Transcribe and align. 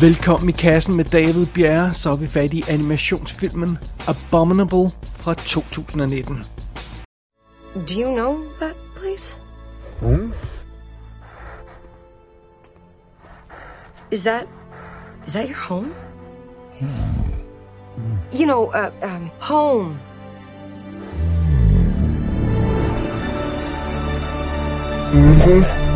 Velkommen 0.00 0.48
i 0.48 0.52
kassen 0.52 0.96
med 0.96 1.04
David 1.04 1.46
Bjerre, 1.46 1.94
så 1.94 2.10
er 2.10 2.16
vi 2.16 2.26
fat 2.26 2.52
i 2.52 2.64
animationsfilmen 2.68 3.78
Abominable 4.06 4.90
fra 5.16 5.34
2019. 5.34 6.44
Do 7.74 8.00
you 8.00 8.14
know 8.14 8.38
that 8.60 8.74
place? 8.96 9.38
Hmm? 10.00 10.32
Is 14.10 14.22
that 14.22 14.46
is 15.26 15.32
that 15.32 15.48
your 15.48 15.58
home? 15.68 15.94
You 18.32 18.46
know, 18.46 18.72
uh, 18.72 18.90
um, 19.02 19.30
home. 19.40 19.98
no 25.14 25.89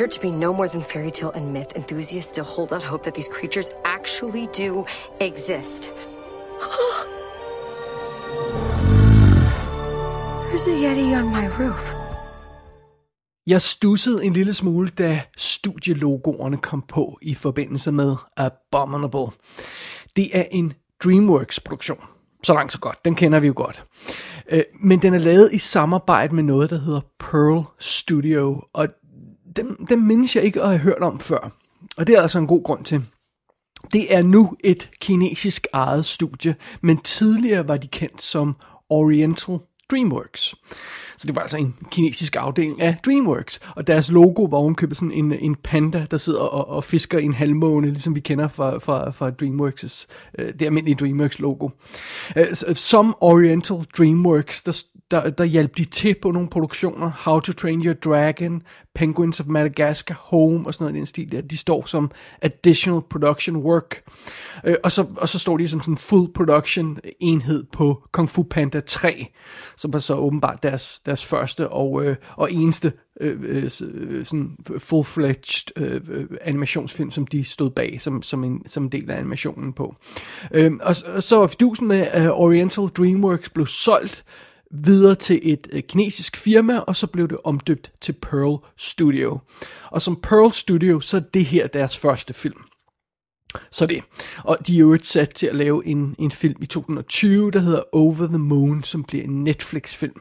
Considered 0.00 0.20
to 0.20 0.32
be 0.32 0.36
no 0.46 0.52
more 0.52 0.68
than 0.68 0.82
fairy 0.82 1.10
tale 1.10 1.32
and 1.34 1.52
myth, 1.52 1.76
enthusiasts 1.76 2.30
still 2.32 2.44
hold 2.44 2.72
out 2.72 2.82
hope 2.82 3.04
that 3.04 3.14
these 3.14 3.28
creatures 3.28 3.70
actually 3.84 4.46
do 4.46 4.86
exist. 5.20 5.90
There's 10.48 10.66
a 10.66 10.70
Yeti 10.70 11.14
on 11.18 11.28
my 11.28 11.46
roof. 11.58 11.92
Jeg 13.46 13.62
stussede 13.62 14.24
en 14.24 14.32
lille 14.32 14.54
smule, 14.54 14.88
da 14.88 15.22
studielogoerne 15.36 16.56
kom 16.56 16.82
på 16.82 17.18
i 17.22 17.34
forbindelse 17.34 17.92
med 17.92 18.16
Abominable. 18.36 19.26
Det 20.16 20.38
er 20.38 20.44
en 20.50 20.72
DreamWorks-produktion. 21.04 22.04
Så 22.42 22.54
langt 22.54 22.72
så 22.72 22.78
godt. 22.78 23.04
Den 23.04 23.14
kender 23.14 23.40
vi 23.40 23.46
jo 23.46 23.52
godt. 23.56 23.84
Øh, 24.50 24.62
men 24.80 25.02
den 25.02 25.14
er 25.14 25.18
lavet 25.18 25.52
i 25.52 25.58
samarbejde 25.58 26.34
med 26.34 26.42
noget, 26.42 26.70
der 26.70 26.78
hedder 26.78 27.00
Pearl 27.18 27.64
Studio. 27.78 28.62
Og 28.72 28.88
dem, 29.56 29.86
dem 29.88 29.98
mindes 29.98 30.36
jeg 30.36 30.44
ikke 30.44 30.62
at 30.62 30.68
have 30.68 30.78
hørt 30.78 31.02
om 31.02 31.20
før. 31.20 31.52
Og 31.96 32.06
det 32.06 32.14
er 32.14 32.22
altså 32.22 32.38
en 32.38 32.46
god 32.46 32.62
grund 32.62 32.84
til. 32.84 33.02
Det 33.92 34.14
er 34.14 34.22
nu 34.22 34.56
et 34.64 34.90
kinesisk 35.00 35.66
eget 35.72 36.06
studie, 36.06 36.54
men 36.80 36.96
tidligere 36.96 37.68
var 37.68 37.76
de 37.76 37.88
kendt 37.88 38.22
som 38.22 38.56
Oriental 38.90 39.58
DreamWorks. 39.90 40.54
Så 41.16 41.26
det 41.26 41.34
var 41.34 41.42
altså 41.42 41.56
en 41.56 41.74
kinesisk 41.90 42.36
afdeling 42.36 42.80
af 42.80 42.96
DreamWorks, 43.04 43.60
og 43.76 43.86
deres 43.86 44.10
logo 44.10 44.42
var 44.42 44.58
ovenkøbet 44.58 44.96
sådan 44.96 45.12
en, 45.12 45.32
en 45.32 45.54
panda, 45.54 46.06
der 46.10 46.16
sidder 46.16 46.40
og, 46.40 46.68
og 46.68 46.84
fisker 46.84 47.18
i 47.18 47.24
en 47.24 47.32
halvmåne, 47.32 47.90
ligesom 47.90 48.14
vi 48.14 48.20
kender 48.20 48.48
fra, 48.48 48.78
fra, 48.78 49.10
fra 49.10 49.30
DreamWorks' 49.42 50.06
øh, 50.38 50.52
det 50.58 50.66
almindelige 50.66 50.94
DreamWorks 50.94 51.38
logo. 51.38 51.68
Øh, 52.36 52.46
Som 52.74 53.16
Oriental 53.20 53.76
DreamWorks, 53.98 54.62
der, 54.62 54.82
der, 55.10 55.30
der 55.30 55.44
hjalp 55.44 55.76
de 55.76 55.84
til 55.84 56.16
på 56.22 56.30
nogle 56.30 56.48
produktioner, 56.48 57.10
How 57.24 57.40
to 57.40 57.52
Train 57.52 57.86
Your 57.86 57.94
Dragon, 57.94 58.62
Penguins 58.94 59.40
of 59.40 59.46
Madagascar, 59.46 60.14
Home 60.14 60.66
og 60.66 60.74
sådan 60.74 60.84
noget 60.84 60.96
i 60.96 60.98
den 60.98 61.06
stil 61.06 61.32
der. 61.32 61.40
De 61.40 61.56
står 61.56 61.86
som 61.86 62.10
additional 62.42 63.00
production 63.10 63.56
work. 63.56 64.02
Øh, 64.64 64.76
og, 64.84 64.92
så, 64.92 65.06
og 65.16 65.28
så 65.28 65.38
står 65.38 65.56
de 65.56 65.68
som 65.68 65.80
sådan 65.80 65.94
en 65.94 65.98
full 65.98 66.32
production 66.32 66.98
enhed 67.20 67.64
på 67.72 68.02
Kung 68.12 68.28
Fu 68.28 68.42
Panda 68.42 68.80
3, 68.80 69.26
som 69.76 69.92
var 69.92 69.98
så 69.98 70.14
åbenbart 70.14 70.62
deres, 70.62 71.00
deres 71.06 71.24
første 71.24 71.68
og, 71.68 72.04
øh, 72.04 72.16
og 72.36 72.52
eneste 72.52 72.92
øh, 73.20 73.36
øh, 73.42 73.70
øh, 73.82 74.24
sådan 74.24 74.56
full-fledged 74.78 75.70
øh, 75.76 76.26
animationsfilm, 76.42 77.10
som 77.10 77.26
de 77.26 77.44
stod 77.44 77.70
bag 77.70 78.00
som, 78.00 78.22
som, 78.22 78.44
en, 78.44 78.62
som 78.66 78.82
en 78.82 78.92
del 78.92 79.10
af 79.10 79.16
animationen 79.16 79.72
på. 79.72 79.94
Øh, 80.52 80.72
og, 80.80 80.96
og 81.14 81.22
så 81.22 81.36
var 81.36 81.46
fidusen 81.46 81.88
med, 81.88 82.06
at 82.10 82.30
Oriental 82.30 82.88
DreamWorks 82.88 83.50
blev 83.50 83.66
solgt 83.66 84.24
videre 84.70 85.14
til 85.14 85.40
et 85.42 85.68
øh, 85.72 85.82
kinesisk 85.82 86.36
firma, 86.36 86.78
og 86.78 86.96
så 86.96 87.06
blev 87.06 87.28
det 87.28 87.38
omdøbt 87.44 87.92
til 88.00 88.12
Pearl 88.12 88.66
Studio. 88.76 89.38
Og 89.90 90.02
som 90.02 90.20
Pearl 90.22 90.52
Studio, 90.52 91.00
så 91.00 91.16
er 91.16 91.20
det 91.20 91.44
her 91.44 91.66
deres 91.66 91.98
første 91.98 92.34
film. 92.34 92.62
Så 93.70 93.86
det. 93.86 94.02
Og 94.44 94.58
de 94.66 94.74
er 94.74 94.80
jo 94.80 94.94
et 94.94 95.06
sat 95.06 95.30
til 95.30 95.46
at 95.46 95.56
lave 95.56 95.86
en, 95.86 96.14
en 96.18 96.30
film 96.30 96.62
i 96.62 96.66
2020, 96.66 97.50
der 97.50 97.58
hedder 97.58 97.82
Over 97.92 98.26
the 98.26 98.38
Moon, 98.38 98.82
som 98.82 99.04
bliver 99.04 99.24
en 99.24 99.44
Netflix-film. 99.44 100.20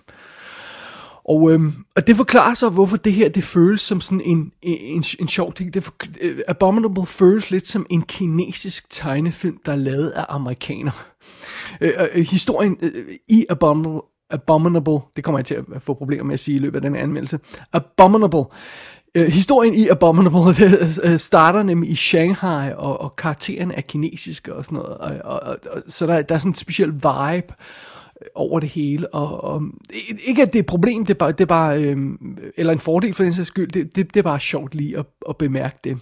Og, 1.24 1.52
øhm, 1.52 1.74
og 1.96 2.08
det 2.08 2.16
forklarer 2.16 2.54
så, 2.54 2.70
hvorfor 2.70 2.98
det 2.98 3.14
her 3.14 3.30
det 3.30 3.44
føles 3.44 3.82
som 3.82 4.02
sådan 4.02 4.22
en, 4.22 4.52
en, 4.62 5.04
en 5.20 5.28
sjov 5.28 5.54
ting. 5.54 5.74
Det 5.74 5.84
for, 5.84 5.94
øh, 6.22 6.40
Abominable 6.48 7.06
føles 7.06 7.52
lidt 7.52 7.68
som 7.68 7.86
en 7.90 8.02
kinesisk 8.02 8.90
tegnefilm, 8.90 9.58
der 9.66 9.72
er 9.72 9.76
lavet 9.76 10.10
af 10.10 10.26
amerikanere. 10.30 10.94
Øh, 11.82 11.92
øh, 12.14 12.26
historien 12.26 12.78
øh, 12.82 13.16
i 13.28 13.46
Abominable, 13.50 14.02
Abominable, 14.30 15.00
det 15.16 15.24
kommer 15.24 15.40
jeg 15.40 15.46
til 15.46 15.56
at 15.56 15.82
få 15.82 15.94
problemer 15.94 16.24
med 16.24 16.34
at 16.34 16.40
sige 16.40 16.56
i 16.56 16.60
løbet 16.60 16.76
af 16.76 16.82
den 16.82 16.96
anmeldelse. 16.96 17.40
Abominable. 17.74 18.44
Øh, 19.16 19.28
historien 19.28 19.74
i 19.74 19.88
Abominable 19.88 20.54
det, 20.66 21.00
øh, 21.04 21.20
starter 21.20 21.64
nemlig 21.64 21.92
i 21.92 21.96
Shanghai, 21.96 22.72
og, 22.78 23.02
og 23.02 23.16
karakteren 23.16 23.72
er 23.72 23.82
kinesisk 23.82 24.48
og 24.48 24.66
sådan 24.66 24.76
noget. 24.76 24.98
Og, 24.98 25.12
og, 25.24 25.40
og, 25.44 25.58
og, 25.72 25.82
så 25.88 26.08
der, 26.08 26.22
der 26.22 26.36
er 26.36 26.40
sådan 26.40 26.52
en 26.52 26.56
speciel 26.56 26.94
vibe 26.94 27.54
over 28.36 28.60
det 28.60 28.70
hele, 28.70 29.14
og, 29.14 29.44
og 29.44 29.62
ikke 30.28 30.42
at 30.42 30.54
det 30.54 30.60
er 30.60 30.64
et 30.64 30.66
problem, 30.66 31.06
det 31.06 31.14
er 31.14 31.18
bare, 31.18 31.32
det 31.32 31.42
er 31.42 31.46
bare 31.46 31.84
øhm, 31.84 32.38
eller 32.58 32.74
en 32.74 32.80
fordel 32.80 33.14
for 33.14 33.24
den 33.24 33.34
sags 33.34 33.48
skyld, 33.48 33.72
det, 33.72 33.96
det, 33.96 34.14
det 34.14 34.20
er 34.20 34.24
bare 34.24 34.40
sjovt 34.40 34.76
lige 34.76 34.98
at, 34.98 35.06
at 35.30 35.38
bemærke 35.38 35.78
det. 35.84 35.98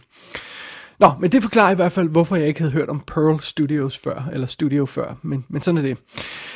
Nå, 1.00 1.12
men 1.20 1.32
det 1.32 1.44
forklarer 1.44 1.72
i 1.72 1.76
hvert 1.76 1.92
fald, 1.92 2.10
hvorfor 2.10 2.36
jeg 2.36 2.48
ikke 2.48 2.60
havde 2.60 2.72
hørt 2.72 2.90
om 2.90 3.04
Pearl 3.08 3.40
Studios 3.42 3.98
før, 3.98 4.30
eller 4.34 4.48
Studio 4.48 4.86
før, 4.86 5.16
men, 5.22 5.46
men 5.50 5.62
sådan 5.62 5.78
er 5.78 5.82
det. 5.82 5.98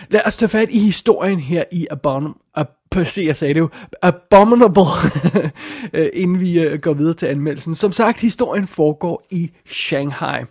Lad 0.10 0.22
os 0.26 0.38
tage 0.38 0.50
fat 0.50 0.70
i 0.72 0.80
historien 0.80 1.40
her 1.40 1.64
i 1.72 1.88
Abominable, 1.92 2.34
Ab- 2.60 3.04
se, 3.04 3.24
jeg 3.26 3.36
sagde 3.36 3.54
det 3.54 3.60
jo, 3.60 3.70
Abominable, 4.02 4.84
øh, 5.94 6.10
inden 6.14 6.40
vi 6.40 6.60
øh, 6.60 6.80
går 6.80 6.94
videre 6.94 7.14
til 7.14 7.26
anmeldelsen. 7.26 7.76
Som 7.76 7.92
sagt, 7.92 8.20
historien 8.20 8.68
foregår 8.68 9.28
i 9.32 9.52
Shanghai. 9.66 10.44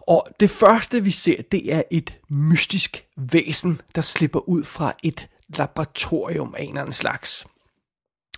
Og 0.00 0.26
det 0.40 0.50
første 0.50 1.04
vi 1.04 1.10
ser, 1.10 1.42
det 1.52 1.72
er 1.74 1.82
et 1.90 2.12
mystisk 2.28 3.04
væsen, 3.16 3.80
der 3.94 4.02
slipper 4.02 4.48
ud 4.48 4.64
fra 4.64 4.92
et 5.02 5.28
laboratorium 5.56 6.54
af 6.58 6.62
en 6.62 6.68
eller 6.68 6.80
anden 6.80 6.92
slags. 6.92 7.46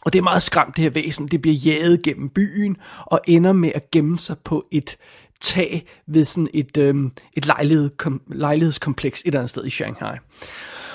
Og 0.06 0.12
det 0.12 0.18
er 0.18 0.22
meget 0.22 0.42
skræmt, 0.42 0.76
det 0.76 0.82
her 0.82 0.90
væsen. 0.90 1.28
Det 1.28 1.42
bliver 1.42 1.56
jaget 1.56 2.02
gennem 2.02 2.28
byen 2.28 2.76
og 3.04 3.20
ender 3.26 3.52
med 3.52 3.72
at 3.74 3.90
gemme 3.90 4.18
sig 4.18 4.36
på 4.44 4.66
et 4.72 4.96
tag 5.40 5.86
ved 6.06 6.24
sådan 6.24 6.48
et, 6.54 6.76
øhm, 6.76 7.12
et 7.32 7.46
lejlighed, 7.46 7.90
kom, 7.96 8.22
lejlighedskompleks 8.28 9.20
et 9.20 9.26
eller 9.26 9.40
andet 9.40 9.50
sted 9.50 9.66
i 9.66 9.70
Shanghai. 9.70 10.16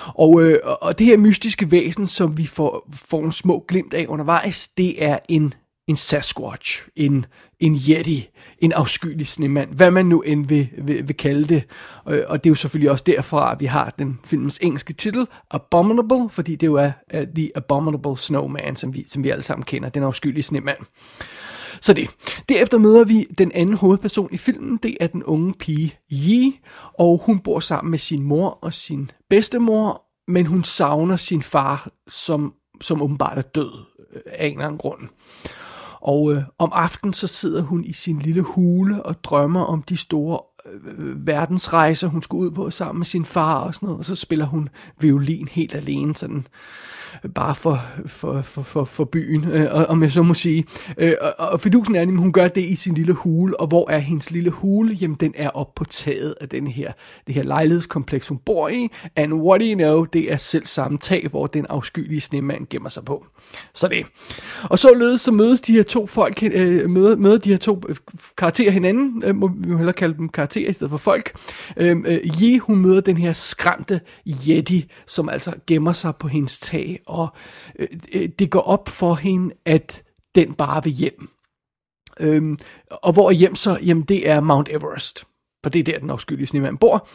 Og, 0.07 0.43
øh, 0.43 0.57
og 0.81 0.99
det 0.99 1.05
her 1.05 1.17
mystiske 1.17 1.71
væsen, 1.71 2.07
som 2.07 2.37
vi 2.37 2.45
får, 2.45 2.89
får 2.93 3.23
en 3.23 3.31
små 3.31 3.65
glimt 3.67 3.93
af 3.93 4.05
undervejs, 4.09 4.67
det 4.67 5.03
er 5.03 5.19
en, 5.29 5.53
en 5.87 5.95
Sasquatch, 5.95 6.87
en, 6.95 7.25
en 7.59 7.75
Yeti, 7.75 8.29
en 8.59 8.71
afskyelig 8.71 9.27
snemand, 9.27 9.73
hvad 9.75 9.91
man 9.91 10.05
nu 10.05 10.21
end 10.21 10.45
vil, 10.45 10.69
vil, 10.77 11.07
vil 11.07 11.17
kalde 11.17 11.47
det. 11.47 11.63
Og, 12.03 12.21
og 12.27 12.43
det 12.43 12.49
er 12.49 12.51
jo 12.51 12.55
selvfølgelig 12.55 12.91
også 12.91 13.03
derfra, 13.07 13.51
at 13.51 13.59
vi 13.59 13.65
har 13.65 13.93
den 13.99 14.19
filmens 14.25 14.59
engelske 14.61 14.93
titel, 14.93 15.27
Abominable, 15.51 16.29
fordi 16.29 16.55
det 16.55 16.67
jo 16.67 16.75
er 16.75 16.91
uh, 17.13 17.21
The 17.35 17.51
Abominable 17.55 18.17
Snowman, 18.17 18.75
som 18.75 18.93
vi, 18.93 19.05
som 19.07 19.23
vi 19.23 19.29
alle 19.29 19.43
sammen 19.43 19.65
kender, 19.65 19.89
den 19.89 20.03
afskyelige 20.03 20.43
snemand. 20.43 20.77
Så 21.81 21.93
det. 21.93 22.09
Derefter 22.49 22.77
møder 22.77 23.05
vi 23.05 23.27
den 23.37 23.51
anden 23.51 23.75
hovedperson 23.75 24.29
i 24.31 24.37
filmen, 24.37 24.77
det 24.83 24.97
er 24.99 25.07
den 25.07 25.23
unge 25.23 25.53
pige 25.53 25.95
Yi, 26.11 26.59
og 26.99 27.21
hun 27.25 27.39
bor 27.39 27.59
sammen 27.59 27.91
med 27.91 27.99
sin 27.99 28.23
mor 28.23 28.49
og 28.61 28.73
sin 28.73 29.11
bedstemor, 29.29 30.03
men 30.27 30.45
hun 30.45 30.63
savner 30.63 31.15
sin 31.15 31.41
far, 31.41 31.89
som, 32.07 32.53
som 32.81 33.01
åbenbart 33.01 33.37
er 33.37 33.41
død 33.41 33.85
øh, 34.15 34.21
af 34.25 34.45
en 34.45 34.51
eller 34.51 34.65
anden 34.65 34.77
grund. 34.77 35.07
Og 36.01 36.33
øh, 36.33 36.43
om 36.57 36.69
aftenen 36.73 37.13
så 37.13 37.27
sidder 37.27 37.61
hun 37.61 37.83
i 37.83 37.93
sin 37.93 38.19
lille 38.19 38.41
hule 38.41 39.03
og 39.03 39.23
drømmer 39.23 39.63
om 39.63 39.81
de 39.81 39.97
store 39.97 40.39
øh, 40.65 40.81
øh 40.97 41.27
verdensrejser, 41.27 42.07
hun 42.07 42.21
skulle 42.21 42.49
ud 42.49 42.51
på 42.51 42.69
sammen 42.69 42.99
med 42.99 43.05
sin 43.05 43.25
far 43.25 43.59
og 43.59 43.75
sådan 43.75 43.87
noget. 43.87 43.99
Og 43.99 44.05
så 44.05 44.15
spiller 44.15 44.45
hun 44.45 44.69
violin 44.99 45.47
helt 45.47 45.75
alene, 45.75 46.15
sådan 46.15 46.47
bare 47.35 47.55
for, 47.55 47.79
for, 48.05 48.41
for, 48.41 48.61
for, 48.61 48.83
for 48.83 49.03
byen, 49.03 49.45
øh, 49.51 49.67
og- 49.75 49.85
om 49.85 50.03
jeg 50.03 50.11
så 50.11 50.23
må 50.23 50.33
sige. 50.33 50.65
Øh, 50.97 51.13
og, 51.21 51.33
og 51.49 51.59
fidusen 51.59 51.95
er, 51.95 52.01
at 52.01 52.07
hun 52.07 52.31
gør 52.33 52.47
det 52.47 52.61
i 52.61 52.75
sin 52.75 52.93
lille 52.93 53.13
hule, 53.13 53.59
og 53.59 53.67
hvor 53.67 53.89
er 53.89 53.97
hendes 53.99 54.31
lille 54.31 54.49
hule? 54.49 54.93
Jamen, 54.93 55.17
den 55.19 55.33
er 55.35 55.49
op 55.49 55.75
på 55.75 55.85
taget 55.85 56.35
af 56.41 56.49
den 56.49 56.67
her, 56.67 56.91
det 57.27 57.35
her 57.35 57.43
lejlighedskompleks, 57.43 58.27
hun 58.27 58.37
bor 58.37 58.69
i. 58.69 58.87
And 59.15 59.33
what 59.33 59.61
do 59.61 59.65
you 59.65 59.75
know, 59.77 60.03
det 60.03 60.31
er 60.31 60.37
selv 60.37 60.65
samme 60.65 60.97
tag, 60.97 61.27
hvor 61.29 61.47
den 61.47 61.65
afskyelige 61.69 62.21
snemand 62.21 62.67
gemmer 62.69 62.89
sig 62.89 63.05
på. 63.05 63.25
Så 63.73 63.87
det. 63.87 64.05
Og 64.63 64.79
således 64.79 65.21
så 65.21 65.31
mødes 65.31 65.61
de 65.61 65.71
her 65.73 65.83
to 65.83 66.07
folk, 66.07 66.43
øh, 66.43 66.89
møder, 66.89 67.15
møder 67.15 67.37
de 67.37 67.49
her 67.49 67.57
to 67.57 67.81
øh, 67.89 67.95
karakterer 68.37 68.71
hinanden, 68.71 69.21
øh, 69.25 69.35
må 69.35 69.47
vi 69.57 69.69
jo 69.69 69.77
hellere 69.77 69.93
kalde 69.93 70.17
dem 70.17 70.29
karakterer 70.29 70.69
i 70.69 70.73
stedet 70.73 70.91
for 70.91 70.97
folk. 70.97 71.31
Øh, 71.77 71.97
øh, 72.05 72.19
Ye, 72.41 72.59
hun 72.59 72.77
møder 72.79 73.01
den 73.01 73.17
her 73.17 73.33
skræmte 73.33 74.01
Yeti, 74.47 74.91
som 75.07 75.29
altså 75.29 75.53
gemmer 75.67 75.93
sig 75.93 76.15
på 76.15 76.27
hendes 76.27 76.59
tag, 76.59 76.99
og 77.05 77.27
øh, 77.79 78.29
det 78.39 78.49
går 78.49 78.61
op 78.61 78.89
for 78.89 79.13
hende, 79.13 79.55
at 79.65 80.03
den 80.35 80.53
bare 80.53 80.83
vil 80.83 80.93
hjem. 80.93 81.29
Øhm, 82.19 82.57
og 82.91 83.13
hvor 83.13 83.27
er 83.29 83.33
hjem 83.33 83.55
så? 83.55 83.77
Jamen 83.85 84.03
det 84.03 84.29
er 84.29 84.39
Mount 84.39 84.69
Everest. 84.71 85.23
For 85.63 85.69
det 85.69 85.79
er 85.79 85.83
der, 85.83 85.99
den 85.99 86.09
afskyldige 86.09 86.47
snemand 86.47 86.77
bor. 86.77 87.07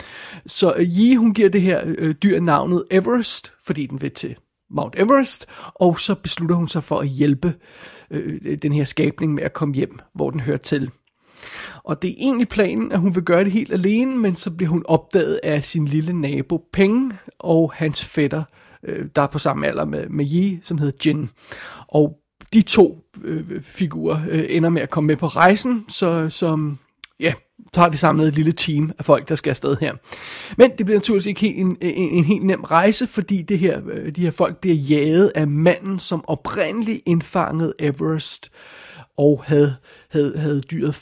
Så 0.47 0.75
øh, 0.77 0.83
Yi, 0.83 1.15
hun 1.15 1.35
giver 1.35 1.49
det 1.49 1.63
her 1.63 1.83
øh, 1.85 2.15
dyr 2.15 2.41
navnet 2.41 2.85
Everest, 2.91 3.53
fordi 3.65 3.87
den 3.87 4.03
vil 4.03 4.11
til 4.11 4.37
Mount 4.71 4.95
Everest, 4.99 5.47
og 5.75 6.01
så 6.01 6.15
beslutter 6.15 6.57
hun 6.57 6.69
sig 6.69 6.85
for 6.85 6.99
at 6.99 7.09
hjælpe 7.09 7.55
øh, 8.11 8.59
den 8.63 8.73
her 8.73 8.85
skabning 8.85 9.35
med 9.35 9.43
at 9.43 9.53
komme 9.53 9.75
hjem, 9.75 9.99
hvor 10.15 10.31
den 10.31 10.41
hører 10.41 10.57
til. 10.57 10.91
Og 11.85 12.03
det 12.03 12.11
er 12.11 12.15
egentlig 12.19 12.49
planen, 12.49 12.93
at 12.93 12.99
hun 12.99 13.15
vil 13.15 13.23
gøre 13.23 13.45
det 13.45 13.53
helt 13.53 13.73
alene, 13.73 14.17
men 14.17 14.37
så 14.37 14.51
bliver 14.51 14.71
hun 14.71 14.83
opdaget 14.89 15.41
af 15.43 15.65
sin 15.65 15.85
lille 15.85 16.13
nabo 16.13 16.69
Peng 16.73 17.15
og 17.39 17.73
hans 17.75 18.05
fætter, 18.05 18.43
øh, 18.87 19.07
der 19.17 19.23
er 19.23 19.27
på 19.27 19.39
samme 19.39 19.67
alder 19.67 19.85
med, 19.85 20.09
med 20.09 20.25
Yi, 20.25 20.59
som 20.63 20.79
hedder 20.79 20.97
Jin. 21.07 21.31
Og 21.89 22.19
de 22.53 22.63
to 22.63 22.99
øh, 23.25 23.63
figurer 23.63 24.21
øh, 24.29 24.45
ender 24.49 24.69
med 24.69 24.83
at 24.83 24.91
komme 24.91 25.07
med 25.07 25.17
på 25.17 25.27
rejsen, 25.27 25.85
så 25.89 26.29
som 26.29 26.79
ja, 27.21 27.35
så 27.75 27.81
har 27.81 27.89
vi 27.89 27.97
samlet 27.97 28.29
et 28.29 28.35
lille 28.35 28.53
team 28.53 28.93
af 28.99 29.05
folk, 29.05 29.29
der 29.29 29.35
skal 29.35 29.51
afsted 29.51 29.77
her. 29.81 29.95
Men 30.57 30.71
det 30.79 30.87
bliver 30.87 30.99
naturligvis 30.99 31.27
ikke 31.27 31.41
helt 31.41 31.59
en, 31.59 31.77
en, 31.81 32.11
en 32.11 32.25
helt 32.25 32.45
nem 32.45 32.63
rejse, 32.63 33.07
fordi 33.07 33.43
det 33.43 33.59
her, 33.59 33.81
øh, 33.93 34.17
de 34.17 34.21
her 34.21 34.31
folk 34.31 34.57
bliver 34.57 34.77
jaget 34.77 35.33
af 35.35 35.47
manden, 35.47 35.99
som 35.99 36.25
oprindeligt 36.27 37.03
indfangede 37.07 37.75
Everest 37.79 38.53
og 39.19 39.43
havde, 39.47 39.77
havde, 40.11 40.39
havde 40.39 40.61
dyret 40.61 40.95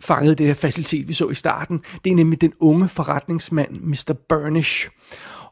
fanget 0.00 0.38
det 0.38 0.46
her 0.46 0.54
facilitet, 0.54 1.08
vi 1.08 1.12
så 1.12 1.28
i 1.28 1.34
starten. 1.34 1.80
Det 2.04 2.10
er 2.12 2.16
nemlig 2.16 2.40
den 2.40 2.52
unge 2.60 2.88
forretningsmand, 2.88 3.80
Mr. 3.80 4.14
Burnish 4.28 4.88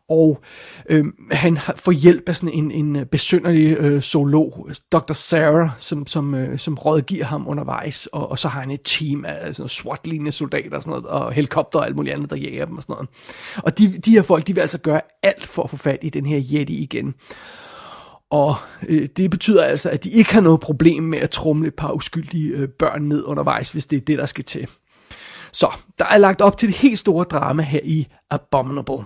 og 0.08 0.40
øh, 0.90 1.04
han 1.30 1.58
får 1.76 1.92
hjælp 1.92 2.28
af 2.28 2.36
sådan 2.36 2.54
en, 2.54 2.70
en 2.70 2.96
øh, 2.96 3.06
besynderlig 3.06 3.76
øh, 3.78 4.00
zoolog, 4.00 4.68
Dr. 4.92 5.12
Sarah, 5.12 5.70
som, 5.78 6.06
som, 6.06 6.34
øh, 6.34 6.58
som 6.58 6.74
rådgiver 6.74 7.24
ham 7.24 7.48
undervejs, 7.48 8.06
og, 8.06 8.30
og 8.30 8.38
så 8.38 8.48
har 8.48 8.60
han 8.60 8.70
et 8.70 8.80
team 8.84 9.24
af 9.24 9.54
sådan 9.54 9.68
SWAT-lignende 9.68 10.32
soldater 10.32 10.76
og, 10.76 10.82
sådan 10.82 10.90
noget, 10.90 11.06
og 11.06 11.32
helikopter 11.32 11.78
og 11.78 11.86
alt 11.86 11.96
muligt 11.96 12.14
andet, 12.14 12.30
der 12.30 12.36
jager 12.36 12.64
dem 12.64 12.76
og 12.76 12.82
sådan 12.82 12.92
noget. 12.92 13.08
Og 13.56 13.78
de, 13.78 13.98
de 13.98 14.10
her 14.10 14.22
folk, 14.22 14.46
de 14.46 14.54
vil 14.54 14.60
altså 14.60 14.78
gøre 14.78 15.00
alt 15.22 15.46
for 15.46 15.62
at 15.62 15.70
få 15.70 15.76
fat 15.76 15.98
i 16.02 16.10
den 16.10 16.26
her 16.26 16.42
Yeti 16.52 16.82
igen. 16.82 17.14
Og 18.30 18.54
øh, 18.88 19.08
det 19.16 19.30
betyder 19.30 19.64
altså, 19.64 19.90
at 19.90 20.04
de 20.04 20.10
ikke 20.10 20.34
har 20.34 20.40
noget 20.40 20.60
problem 20.60 21.02
med 21.02 21.18
at 21.18 21.30
trumle 21.30 21.68
et 21.68 21.74
par 21.74 21.92
uskyldige 21.92 22.48
øh, 22.48 22.68
børn 22.68 23.02
ned 23.02 23.24
undervejs, 23.24 23.72
hvis 23.72 23.86
det 23.86 23.96
er 23.96 24.00
det, 24.00 24.18
der 24.18 24.26
skal 24.26 24.44
til. 24.44 24.68
Så 25.52 25.76
der 25.98 26.04
er 26.04 26.18
lagt 26.18 26.40
op 26.40 26.58
til 26.58 26.68
det 26.68 26.76
helt 26.76 26.98
store 26.98 27.24
drama 27.24 27.62
her 27.62 27.80
i 27.84 28.06
Abominable. 28.30 29.04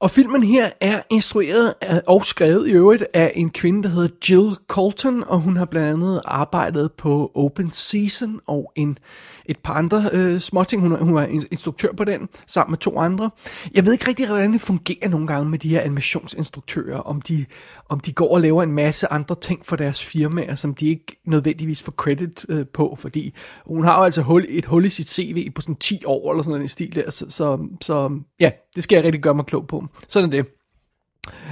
Og 0.00 0.10
filmen 0.10 0.42
her 0.42 0.70
er 0.80 1.02
instrueret 1.10 1.74
og 2.06 2.24
skrevet 2.24 2.68
i 2.68 2.72
øvrigt 2.72 3.04
af 3.14 3.32
en 3.34 3.50
kvinde, 3.50 3.82
der 3.82 3.88
hedder 3.88 4.08
Jill 4.28 4.56
Colton, 4.68 5.24
og 5.24 5.40
hun 5.40 5.56
har 5.56 5.64
blandt 5.64 5.88
andet 5.88 6.22
arbejdet 6.24 6.92
på 6.92 7.30
Open 7.34 7.70
Season 7.72 8.40
og 8.46 8.72
en, 8.76 8.98
et 9.46 9.58
par 9.58 9.74
andre 9.74 10.10
øh, 10.12 10.40
småting. 10.40 10.82
Hun, 10.82 10.96
hun 10.96 11.16
er 11.16 11.26
instruktør 11.50 11.88
på 11.96 12.04
den, 12.04 12.28
sammen 12.46 12.72
med 12.72 12.78
to 12.78 12.98
andre. 12.98 13.30
Jeg 13.74 13.84
ved 13.84 13.92
ikke 13.92 14.08
rigtig, 14.08 14.26
hvordan 14.26 14.52
det 14.52 14.60
fungerer 14.60 15.08
nogle 15.08 15.26
gange 15.26 15.50
med 15.50 15.58
de 15.58 15.68
her 15.68 15.80
animationsinstruktører, 15.80 16.98
om 16.98 17.20
de, 17.20 17.46
om 17.88 18.00
de 18.00 18.12
går 18.12 18.34
og 18.34 18.40
laver 18.40 18.62
en 18.62 18.72
masse 18.72 19.12
andre 19.12 19.34
ting 19.34 19.66
for 19.66 19.76
deres 19.76 20.04
firmaer, 20.04 20.54
som 20.54 20.74
de 20.74 20.88
ikke 20.88 21.20
nødvendigvis 21.26 21.82
får 21.82 21.92
credit 21.92 22.46
øh, 22.48 22.66
på, 22.66 22.96
fordi 22.98 23.34
hun 23.66 23.84
har 23.84 23.98
jo 23.98 24.04
altså 24.04 24.22
hul, 24.22 24.46
et 24.48 24.64
hul 24.64 24.84
i 24.84 24.88
sit 24.88 25.08
CV 25.08 25.50
på 25.50 25.60
sådan 25.60 25.76
10 25.76 26.04
år 26.04 26.30
eller 26.32 26.42
sådan 26.42 26.60
en 26.60 26.68
stil 26.68 26.94
der, 26.94 27.10
så, 27.10 27.26
så, 27.28 27.68
så 27.80 28.20
ja, 28.40 28.50
det 28.74 28.82
skal 28.82 28.96
jeg 28.96 29.04
rigtig 29.04 29.22
gøre 29.22 29.34
mig 29.34 29.46
klog 29.46 29.66
på. 29.66 29.86
Sådan 30.08 30.32
er 30.32 30.36
det. 30.36 30.46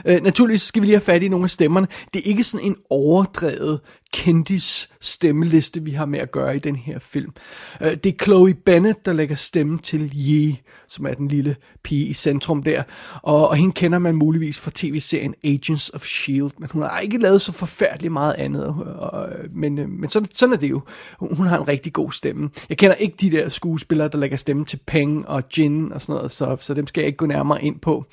Øh, 0.07 0.23
naturligvis 0.23 0.63
skal 0.63 0.83
vi 0.83 0.87
lige 0.87 0.95
have 0.95 1.01
fat 1.01 1.23
i 1.23 1.29
nogle 1.29 1.45
af 1.45 1.51
stemmerne. 1.51 1.87
Det 2.15 2.21
er 2.25 2.29
ikke 2.29 2.45
sådan 2.45 2.67
en 2.67 2.77
overdrevet 2.91 3.81
kendis 4.13 4.89
stemmeliste, 5.01 5.83
vi 5.83 5.91
har 5.91 6.07
med 6.07 6.19
at 6.19 6.31
gøre 6.31 6.57
i 6.57 6.59
den 6.59 6.77
her 6.77 6.99
film. 6.99 7.33
Øh, 7.81 7.97
det 7.97 8.07
er 8.07 8.25
Chloe 8.25 8.55
Bennett, 8.55 9.07
der 9.07 9.13
lægger 9.13 9.37
stemme 9.37 9.79
til 9.79 10.13
Yi, 10.15 10.61
som 10.89 11.07
er 11.07 11.15
den 11.15 11.29
lille 11.29 11.57
pige 11.83 12.07
i 12.07 12.13
centrum 12.13 12.63
der. 12.63 12.83
Og, 13.23 13.49
og 13.49 13.57
hende 13.57 13.73
kender 13.73 13.99
man 13.99 14.15
muligvis 14.15 14.59
fra 14.59 14.71
tv-serien 14.75 15.35
Agents 15.45 15.91
of 15.95 16.05
S.H.I.E.L.D., 16.05 16.53
men 16.59 16.69
hun 16.73 16.83
har 16.83 17.01
ikke 17.01 17.19
lavet 17.19 17.43
så 17.43 17.53
forfærdeligt 17.53 18.13
meget 18.13 18.35
andet. 18.35 18.67
Og, 18.99 19.29
men 19.53 19.79
øh, 19.79 19.89
men 19.89 20.11
sådan, 20.11 20.29
sådan 20.33 20.53
er 20.53 20.57
det 20.59 20.71
jo. 20.71 20.81
Hun 21.19 21.47
har 21.47 21.59
en 21.59 21.69
rigtig 21.69 21.93
god 21.93 22.13
stemme. 22.13 22.51
Jeg 22.69 22.79
kender 22.79 22.97
ikke 22.97 23.17
de 23.21 23.31
der 23.31 23.49
skuespillere, 23.49 24.09
der 24.09 24.19
lægger 24.19 24.37
stemme 24.37 24.65
til 24.65 24.81
Peng 24.87 25.29
og 25.29 25.43
Jin 25.59 25.93
og 25.93 26.01
sådan 26.01 26.15
noget, 26.15 26.33
så, 26.33 26.57
så 26.61 26.75
dem 26.75 26.87
skal 26.87 27.01
jeg 27.01 27.07
ikke 27.07 27.17
gå 27.17 27.27
nærmere 27.27 27.65
ind 27.65 27.81
på 27.81 28.05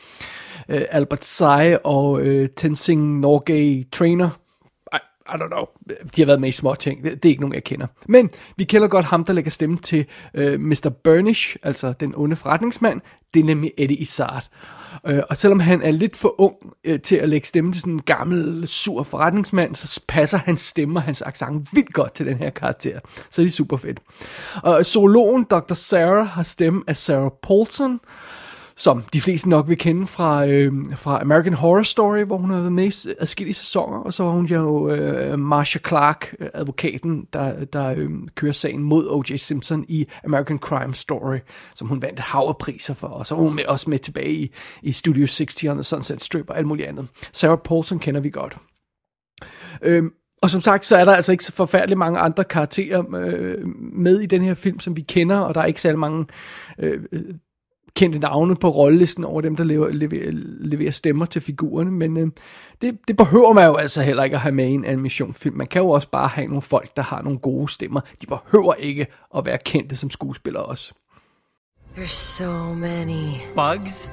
øh, 0.69 0.81
Albert 0.89 1.25
Sai 1.25 1.77
og 1.83 2.21
øh, 2.21 2.49
Tenzing 2.57 3.19
Norgay 3.19 3.87
Trainer. 3.91 4.29
I, 4.93 4.97
I 5.27 5.31
don't 5.31 5.47
know. 5.47 5.65
De 6.15 6.21
har 6.21 6.25
været 6.25 6.41
med 6.41 6.49
i 6.49 6.51
små 6.51 6.75
ting. 6.75 7.03
Det, 7.03 7.23
det 7.23 7.29
er 7.29 7.31
ikke 7.31 7.41
nogen, 7.41 7.53
jeg 7.53 7.63
kender. 7.63 7.87
Men 8.07 8.29
vi 8.57 8.63
kender 8.63 8.87
godt 8.87 9.05
ham, 9.05 9.25
der 9.25 9.33
lægger 9.33 9.51
stemme 9.51 9.77
til 9.77 10.05
øh, 10.33 10.59
Mr. 10.59 10.91
Burnish, 11.03 11.55
altså 11.63 11.93
den 11.99 12.13
onde 12.15 12.35
forretningsmand. 12.35 13.01
Det 13.33 13.39
er 13.39 13.43
nemlig 13.43 13.71
Eddie 13.77 13.97
Izzard. 13.97 14.49
Øh, 15.07 15.23
og 15.29 15.37
selvom 15.37 15.59
han 15.59 15.81
er 15.81 15.91
lidt 15.91 16.15
for 16.15 16.41
ung 16.41 16.55
øh, 16.83 16.99
til 16.99 17.15
at 17.15 17.29
lægge 17.29 17.47
stemme 17.47 17.71
til 17.71 17.81
sådan 17.81 17.93
en 17.93 18.01
gammel, 18.01 18.67
sur 18.67 19.03
forretningsmand, 19.03 19.75
så 19.75 20.03
passer 20.07 20.37
hans 20.37 20.61
stemme 20.61 20.99
og 20.99 21.03
hans 21.03 21.21
accent 21.21 21.69
vildt 21.73 21.93
godt 21.93 22.13
til 22.13 22.25
den 22.25 22.37
her 22.37 22.49
karakter. 22.49 22.99
Så 23.29 23.41
det 23.41 23.47
er 23.47 23.51
super 23.51 23.77
fedt. 23.77 23.99
Og 24.63 24.85
zoologen 24.85 25.43
Dr. 25.43 25.73
Sarah 25.73 26.27
har 26.27 26.43
stemme 26.43 26.83
af 26.87 26.97
Sarah 26.97 27.31
Paulson, 27.43 27.99
som 28.77 29.01
de 29.01 29.21
fleste 29.21 29.49
nok 29.49 29.69
vil 29.69 29.77
kende 29.77 30.07
fra, 30.07 30.47
øh, 30.47 30.73
fra 30.95 31.21
American 31.21 31.53
Horror 31.53 31.83
Story, 31.83 32.23
hvor 32.23 32.37
hun 32.37 32.49
har 32.49 32.57
været 32.57 32.71
med 32.71 32.83
i 32.83 33.13
adskillige 33.19 33.53
sæsoner, 33.53 33.97
og 33.97 34.13
så 34.13 34.23
var 34.23 34.31
hun 34.31 34.45
jo 34.45 34.89
øh, 34.89 35.39
Marsha 35.39 35.79
Clark, 35.87 36.35
øh, 36.39 36.49
advokaten, 36.53 37.27
der, 37.33 37.65
der 37.65 37.93
øh, 37.97 38.09
kører 38.35 38.51
sagen 38.51 38.83
mod 38.83 39.07
O.J. 39.09 39.35
Simpson 39.35 39.85
i 39.87 40.07
American 40.25 40.59
Crime 40.59 40.93
Story, 40.93 41.37
som 41.75 41.87
hun 41.87 42.01
vandt 42.01 42.19
hav 42.19 42.57
priser 42.59 42.93
for, 42.93 43.07
og 43.07 43.27
så 43.27 43.35
var 43.35 43.43
hun 43.43 43.55
med, 43.55 43.65
også 43.65 43.89
med 43.89 43.99
tilbage 43.99 44.33
i, 44.33 44.51
i 44.81 44.91
Studio 44.91 45.27
60 45.27 45.63
on 45.63 45.75
the 45.75 45.83
Sunset 45.83 46.21
Strip 46.21 46.49
og 46.49 46.57
alt 46.57 46.67
muligt 46.67 46.87
andet. 46.87 47.07
Sarah 47.31 47.57
Paulson 47.57 47.99
kender 47.99 48.21
vi 48.21 48.29
godt. 48.29 48.57
Øh, 49.81 50.03
og 50.41 50.49
som 50.49 50.61
sagt, 50.61 50.85
så 50.85 50.97
er 50.97 51.05
der 51.05 51.15
altså 51.15 51.31
ikke 51.31 51.43
så 51.43 51.51
forfærdeligt 51.51 51.97
mange 51.97 52.19
andre 52.19 52.43
karakterer 52.43 53.15
øh, 53.15 53.67
med 53.93 54.19
i 54.19 54.25
den 54.25 54.41
her 54.41 54.53
film, 54.53 54.79
som 54.79 54.95
vi 54.95 55.01
kender, 55.01 55.39
og 55.39 55.55
der 55.55 55.61
er 55.61 55.65
ikke 55.65 55.81
særlig 55.81 55.99
mange 55.99 56.25
øh, 56.79 57.03
kendte 57.95 58.19
navne 58.19 58.55
på 58.55 58.69
rollelisten 58.69 59.23
over 59.23 59.41
dem, 59.41 59.55
der 59.55 59.63
lever, 59.63 59.89
leverer, 59.89 60.31
leverer 60.59 60.91
stemmer 60.91 61.25
til 61.25 61.41
figurerne, 61.41 61.91
men 61.91 62.17
øh, 62.17 62.27
det, 62.81 62.97
det 63.07 63.17
behøver 63.17 63.53
man 63.53 63.65
jo 63.65 63.75
altså 63.75 64.01
heller 64.01 64.23
ikke 64.23 64.35
at 64.35 64.41
have 64.41 64.55
med 64.55 64.67
i 64.67 64.71
en 64.71 64.85
animationsfilm. 64.85 65.57
Man 65.57 65.67
kan 65.67 65.81
jo 65.81 65.89
også 65.89 66.09
bare 66.09 66.27
have 66.27 66.47
nogle 66.47 66.61
folk, 66.61 66.95
der 66.95 67.01
har 67.01 67.21
nogle 67.21 67.39
gode 67.39 67.69
stemmer. 67.71 68.01
De 68.21 68.25
behøver 68.27 68.73
ikke 68.73 69.07
at 69.37 69.45
være 69.45 69.57
kendte 69.65 69.95
som 69.95 70.09
skuespillere 70.09 70.63
også. 70.63 70.93
There's 71.97 72.13
so 72.13 72.73
many. 72.73 73.33
Bugs? 73.55 74.09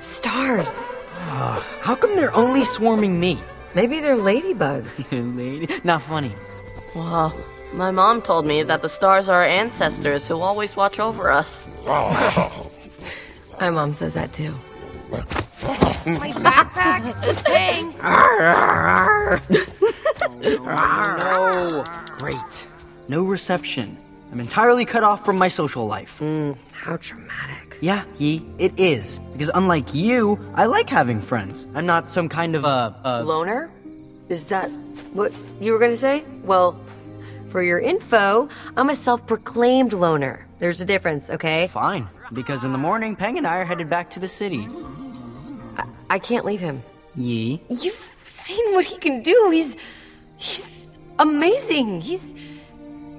Stars. 0.00 0.74
Uh, 1.16 1.60
how 1.82 1.94
come 1.94 2.12
they're 2.16 2.36
only 2.36 2.64
swarming 2.64 3.20
me? 3.20 3.38
Maybe 3.74 4.00
they're 4.00 4.16
ladybugs. 4.16 5.04
Lady? 5.36 5.66
Not 5.84 6.02
funny. 6.02 6.32
Well, 6.94 7.32
my 7.72 7.90
mom 7.90 8.22
told 8.22 8.46
me 8.46 8.64
that 8.64 8.80
the 8.82 8.88
stars 8.88 9.28
are 9.28 9.42
our 9.42 9.48
ancestors 9.48 10.28
who 10.28 10.40
always 10.40 10.76
watch 10.76 10.98
over 10.98 11.30
us. 11.30 11.68
My 13.60 13.70
mom 13.70 13.94
says 13.94 14.14
that 14.14 14.32
too. 14.32 14.54
My 15.10 16.30
backpack 16.32 17.26
is 17.26 17.40
paying. 17.42 17.94
no. 20.62 21.84
Great. 22.18 22.68
No 23.08 23.24
reception. 23.24 23.96
I'm 24.30 24.40
entirely 24.40 24.84
cut 24.84 25.04
off 25.04 25.24
from 25.24 25.38
my 25.38 25.48
social 25.48 25.86
life. 25.86 26.18
Mm, 26.20 26.56
how 26.72 26.96
dramatic. 26.98 27.78
Yeah, 27.80 28.04
Yi, 28.18 28.44
it 28.58 28.78
is. 28.78 29.20
Because 29.32 29.50
unlike 29.54 29.94
you, 29.94 30.38
I 30.54 30.66
like 30.66 30.90
having 30.90 31.22
friends. 31.22 31.68
I'm 31.74 31.86
not 31.86 32.08
some 32.08 32.28
kind 32.28 32.56
of 32.56 32.64
a. 32.64 32.94
a... 33.04 33.24
Loner? 33.24 33.70
Is 34.28 34.44
that 34.48 34.68
what 35.12 35.32
you 35.60 35.72
were 35.72 35.78
gonna 35.78 35.94
say? 35.96 36.24
Well, 36.42 36.78
for 37.48 37.62
your 37.62 37.78
info, 37.78 38.48
I'm 38.76 38.90
a 38.90 38.94
self 38.94 39.26
proclaimed 39.26 39.92
loner. 39.92 40.46
There's 40.58 40.80
a 40.80 40.84
difference, 40.84 41.30
okay? 41.30 41.68
Fine. 41.68 42.08
Because 42.32 42.64
in 42.64 42.72
the 42.72 42.78
morning, 42.78 43.16
Peng 43.16 43.38
and 43.38 43.46
I 43.46 43.58
are 43.58 43.64
headed 43.64 43.88
back 43.90 44.10
to 44.10 44.20
the 44.20 44.28
city. 44.28 44.66
I, 45.76 45.84
I 46.10 46.18
can't 46.18 46.44
leave 46.44 46.60
him. 46.60 46.82
Yi? 47.14 47.60
You've 47.68 48.16
seen 48.24 48.74
what 48.74 48.86
he 48.86 48.98
can 48.98 49.22
do. 49.22 49.50
He's. 49.52 49.76
He's 50.36 50.98
amazing. 51.18 52.00
He's. 52.00 52.34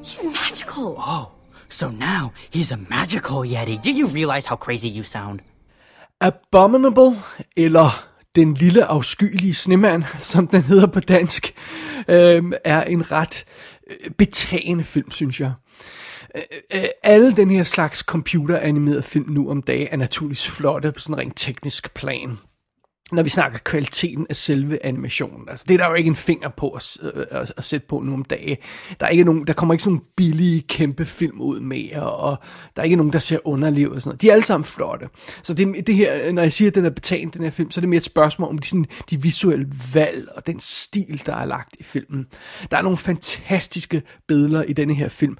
He's 0.01 0.23
magical. 0.25 0.95
Oh, 0.97 1.31
so 1.69 1.89
now 1.89 2.33
he's 2.49 2.71
a 2.71 2.77
magical 2.77 3.41
Yeti. 3.41 3.81
Do 3.81 3.91
you 3.91 4.07
realize 4.07 4.45
how 4.45 4.55
crazy 4.55 4.89
you 4.89 5.03
sound? 5.03 5.41
Abominable, 6.21 7.15
eller 7.55 8.07
Den 8.35 8.53
lille 8.53 8.85
afskyelige 8.85 9.53
snemand, 9.53 10.03
som 10.19 10.47
den 10.47 10.61
hedder 10.61 10.87
på 10.87 10.99
dansk, 10.99 11.53
øh, 12.07 12.43
er 12.63 12.83
en 12.83 13.11
ret 13.11 13.45
Øh, 13.89 14.11
betagende 14.11 14.83
film, 14.83 15.11
synes 15.11 15.39
jeg. 15.41 15.51
Øh, 16.35 16.41
øh, 16.73 16.85
alle 17.03 17.31
den 17.33 17.51
her 17.51 17.63
slags 17.63 17.99
computeranimerede 17.99 19.03
film 19.03 19.29
nu 19.29 19.49
om 19.49 19.61
dagen 19.61 19.87
er 19.91 19.97
naturligvis 19.97 20.47
flotte 20.47 20.91
på 20.91 20.99
sådan 20.99 21.15
en 21.15 21.19
rent 21.19 21.33
teknisk 21.37 21.93
plan 21.93 22.37
når 23.11 23.23
vi 23.23 23.29
snakker 23.29 23.59
kvaliteten 23.59 24.27
af 24.29 24.35
selve 24.35 24.85
animationen. 24.85 25.49
Altså, 25.49 25.65
det 25.67 25.73
er 25.73 25.77
der 25.77 25.89
jo 25.89 25.93
ikke 25.93 26.07
en 26.07 26.15
finger 26.15 26.49
på 26.49 26.69
at, 26.69 26.97
at, 27.01 27.11
øh, 27.15 27.25
at, 27.31 27.53
at 27.57 27.63
sætte 27.63 27.87
på 27.87 27.99
nu 27.99 28.13
om 28.13 28.23
dage. 28.23 28.57
Der, 28.99 29.05
er 29.05 29.09
ikke 29.09 29.23
nogen, 29.23 29.47
der 29.47 29.53
kommer 29.53 29.73
ikke 29.73 29.83
sådan 29.83 29.93
nogle 29.93 30.05
billige, 30.15 30.61
kæmpe 30.61 31.05
film 31.05 31.41
ud 31.41 31.59
mere, 31.59 32.01
og 32.01 32.37
der 32.75 32.81
er 32.81 32.83
ikke 32.83 32.95
nogen, 32.95 33.13
der 33.13 33.19
ser 33.19 33.39
underliv 33.43 33.91
og 33.91 34.01
sådan 34.01 34.09
noget. 34.09 34.21
De 34.21 34.29
er 34.29 34.33
alle 34.33 34.45
sammen 34.45 34.65
flotte. 34.65 35.09
Så 35.43 35.53
det, 35.53 35.87
det 35.87 35.95
her, 35.95 36.31
når 36.31 36.41
jeg 36.41 36.53
siger, 36.53 36.69
at 36.71 36.75
den 36.75 36.85
er 36.85 36.89
betalt, 36.89 37.33
den 37.33 37.43
her 37.43 37.49
film, 37.49 37.71
så 37.71 37.79
er 37.79 37.81
det 37.81 37.89
mere 37.89 37.97
et 37.97 38.03
spørgsmål 38.03 38.49
om 38.49 38.57
de, 38.57 38.67
sådan, 38.67 38.85
de 39.09 39.21
visuelle 39.21 39.67
valg 39.93 40.27
og 40.35 40.47
den 40.47 40.59
stil, 40.59 41.21
der 41.25 41.35
er 41.35 41.45
lagt 41.45 41.75
i 41.79 41.83
filmen. 41.83 42.25
Der 42.71 42.77
er 42.77 42.81
nogle 42.81 42.97
fantastiske 42.97 44.01
billeder 44.27 44.63
i 44.63 44.73
denne 44.73 44.93
her 44.93 45.09
film 45.09 45.37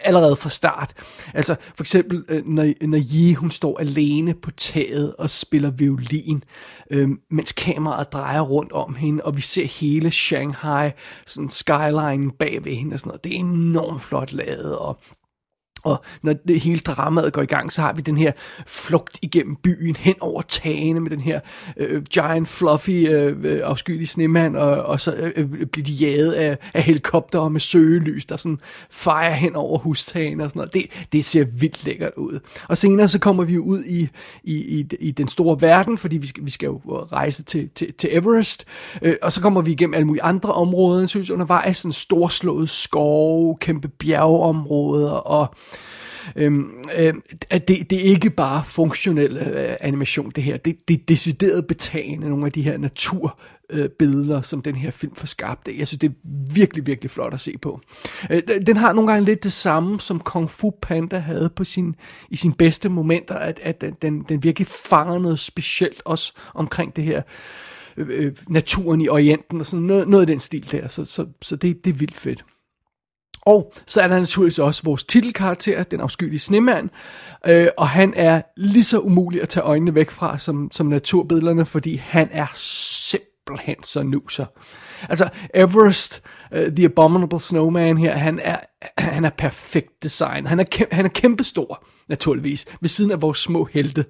allerede 0.00 0.36
fra 0.36 0.50
start. 0.50 0.94
Altså 1.34 1.56
for 1.76 1.82
eksempel, 1.82 2.24
øh, 2.28 2.46
når, 2.46 2.86
når 2.86 2.98
Yi, 3.12 3.34
hun 3.34 3.50
står 3.50 3.78
alene 3.78 4.34
på 4.34 4.50
taget 4.50 5.14
og 5.16 5.30
spiller 5.30 5.70
violin, 5.70 6.44
øh, 6.90 7.08
mens 7.30 7.52
kameraet 7.52 8.12
drejer 8.12 8.40
rundt 8.40 8.72
om 8.72 8.94
hende, 8.94 9.24
og 9.24 9.36
vi 9.36 9.40
ser 9.40 9.66
hele 9.66 10.10
Shanghai, 10.10 10.90
sådan 11.26 11.48
skyline 11.48 12.32
bag 12.38 12.64
ved 12.64 12.72
hende 12.72 12.94
og 12.94 13.00
sådan 13.00 13.08
noget. 13.08 13.24
Det 13.24 13.34
er 13.34 13.38
enormt 13.38 14.02
flot 14.02 14.32
lavet, 14.32 14.78
og 14.78 15.00
og 15.84 16.04
når 16.22 16.32
det 16.48 16.60
hele 16.60 16.78
dramaet 16.78 17.32
går 17.32 17.42
i 17.42 17.46
gang, 17.46 17.72
så 17.72 17.80
har 17.80 17.92
vi 17.92 18.00
den 18.00 18.16
her 18.16 18.32
flugt 18.66 19.18
igennem 19.22 19.56
byen 19.56 19.96
hen 19.96 20.14
over 20.20 20.42
tagene 20.42 21.00
med 21.00 21.10
den 21.10 21.20
her 21.20 21.40
øh, 21.76 22.02
giant 22.02 22.48
fluffy 22.48 23.08
øh, 23.08 23.36
øh 23.44 23.60
afskyelige 23.64 24.06
snemand, 24.06 24.56
og, 24.56 24.82
og 24.82 25.00
så 25.00 25.14
øh, 25.14 25.32
øh 25.36 25.66
bliver 25.66 25.84
de 25.84 25.92
jaget 25.92 26.32
af, 26.32 26.58
af 26.74 26.82
helikopter 26.82 27.48
med 27.48 27.60
søgelys, 27.60 28.24
der 28.24 28.36
sådan 28.36 28.60
fejrer 28.90 29.34
hen 29.34 29.56
over 29.56 29.78
hustagene 29.78 30.44
og 30.44 30.50
sådan 30.50 30.60
noget. 30.60 30.74
Det, 30.74 31.06
det 31.12 31.24
ser 31.24 31.44
vildt 31.44 31.84
lækkert 31.84 32.14
ud. 32.16 32.40
Og 32.68 32.78
senere 32.78 33.08
så 33.08 33.18
kommer 33.18 33.44
vi 33.44 33.58
ud 33.58 33.84
i, 33.84 34.08
i, 34.44 34.54
i, 34.54 34.86
i 35.00 35.10
den 35.10 35.28
store 35.28 35.60
verden, 35.60 35.98
fordi 35.98 36.18
vi 36.18 36.26
skal, 36.26 36.44
vi 36.46 36.50
skal 36.50 36.66
jo 36.66 36.80
rejse 37.12 37.42
til, 37.42 37.68
til, 37.74 37.92
til 37.92 38.10
Everest, 38.12 38.64
øh, 39.02 39.14
og 39.22 39.32
så 39.32 39.40
kommer 39.40 39.60
vi 39.62 39.72
igennem 39.72 39.94
alle 39.94 40.06
mulige 40.06 40.22
andre 40.22 40.52
områder, 40.52 41.06
synes 41.06 41.30
undervejs, 41.30 41.76
sådan 41.76 41.92
storslået 41.92 42.70
skov, 42.70 43.58
kæmpe 43.58 43.88
bjergeområder, 43.88 45.10
og 45.10 45.54
Øhm, 46.36 46.84
øh, 46.98 47.14
det, 47.52 47.90
det 47.90 47.92
er 47.92 48.02
ikke 48.02 48.30
bare 48.30 48.64
funktionel 48.64 49.36
øh, 49.36 49.76
animation, 49.80 50.30
det 50.30 50.44
her. 50.44 50.56
Det, 50.56 50.88
det 50.88 50.94
er 50.94 51.04
decideret 51.08 51.66
betagende 51.66 52.28
nogle 52.28 52.46
af 52.46 52.52
de 52.52 52.62
her 52.62 52.78
naturbilleder, 52.78 54.36
øh, 54.36 54.44
som 54.44 54.62
den 54.62 54.76
her 54.76 54.90
film 54.90 55.14
får 55.14 55.26
skabt. 55.26 55.68
Jeg 55.78 55.86
synes, 55.86 56.00
det 56.00 56.08
er 56.08 56.14
virkelig, 56.54 56.86
virkelig 56.86 57.10
flot 57.10 57.34
at 57.34 57.40
se 57.40 57.58
på. 57.62 57.80
Øh, 58.30 58.42
den 58.66 58.76
har 58.76 58.92
nogle 58.92 59.12
gange 59.12 59.24
lidt 59.24 59.44
det 59.44 59.52
samme, 59.52 60.00
som 60.00 60.20
Kung 60.20 60.50
Fu 60.50 60.70
Panda 60.82 61.18
havde 61.18 61.50
på 61.56 61.64
sin, 61.64 61.94
i 62.30 62.36
sine 62.36 62.54
bedste 62.54 62.88
momenter, 62.88 63.34
at, 63.34 63.60
at 63.62 63.84
den, 64.02 64.24
den 64.28 64.42
virkelig 64.42 64.66
fanger 64.66 65.18
noget 65.18 65.38
specielt 65.38 66.02
også 66.04 66.32
omkring 66.54 66.96
det 66.96 67.04
her 67.04 67.22
øh, 67.96 68.06
øh 68.10 68.32
naturen 68.48 69.00
i 69.00 69.08
Orienten 69.08 69.60
og 69.60 69.66
sådan 69.66 69.86
noget, 69.86 70.08
noget 70.08 70.22
af 70.22 70.26
den 70.26 70.40
stil 70.40 70.72
der. 70.72 70.88
Så, 70.88 71.04
så, 71.04 71.26
så 71.42 71.56
det, 71.56 71.84
det 71.84 71.90
er 71.90 71.98
vildt 71.98 72.16
fedt. 72.16 72.44
Og 73.42 73.72
så 73.86 74.00
er 74.00 74.08
der 74.08 74.18
naturligvis 74.18 74.58
også 74.58 74.82
vores 74.84 75.04
titelkarakter, 75.04 75.82
den 75.82 76.00
afskyelige 76.00 76.38
snemand, 76.38 76.88
øh, 77.46 77.68
og 77.76 77.88
han 77.88 78.12
er 78.16 78.42
lige 78.56 78.84
så 78.84 78.98
umulig 78.98 79.42
at 79.42 79.48
tage 79.48 79.64
øjnene 79.64 79.94
væk 79.94 80.10
fra 80.10 80.38
som, 80.38 80.68
som 80.72 80.86
naturbillederne, 80.86 81.66
fordi 81.66 81.96
han 81.96 82.28
er 82.32 82.46
simpelthen 82.54 83.27
så 83.82 84.02
nuser. 84.02 84.46
Altså 85.08 85.28
Everest, 85.54 86.22
uh, 86.52 86.58
The 86.58 86.84
Abominable 86.84 87.40
Snowman 87.40 87.98
her, 87.98 88.16
han 88.16 88.38
er, 88.42 88.56
han 88.98 89.24
er 89.24 89.30
perfekt 89.30 90.02
design. 90.02 90.46
Han 90.46 90.60
er, 90.60 90.64
kæm, 90.64 90.86
han 90.92 91.04
er 91.04 91.08
kæmpestor, 91.08 91.84
naturligvis, 92.08 92.66
ved 92.80 92.88
siden 92.88 93.10
af 93.10 93.22
vores 93.22 93.38
små 93.38 93.64
helte. 93.64 94.04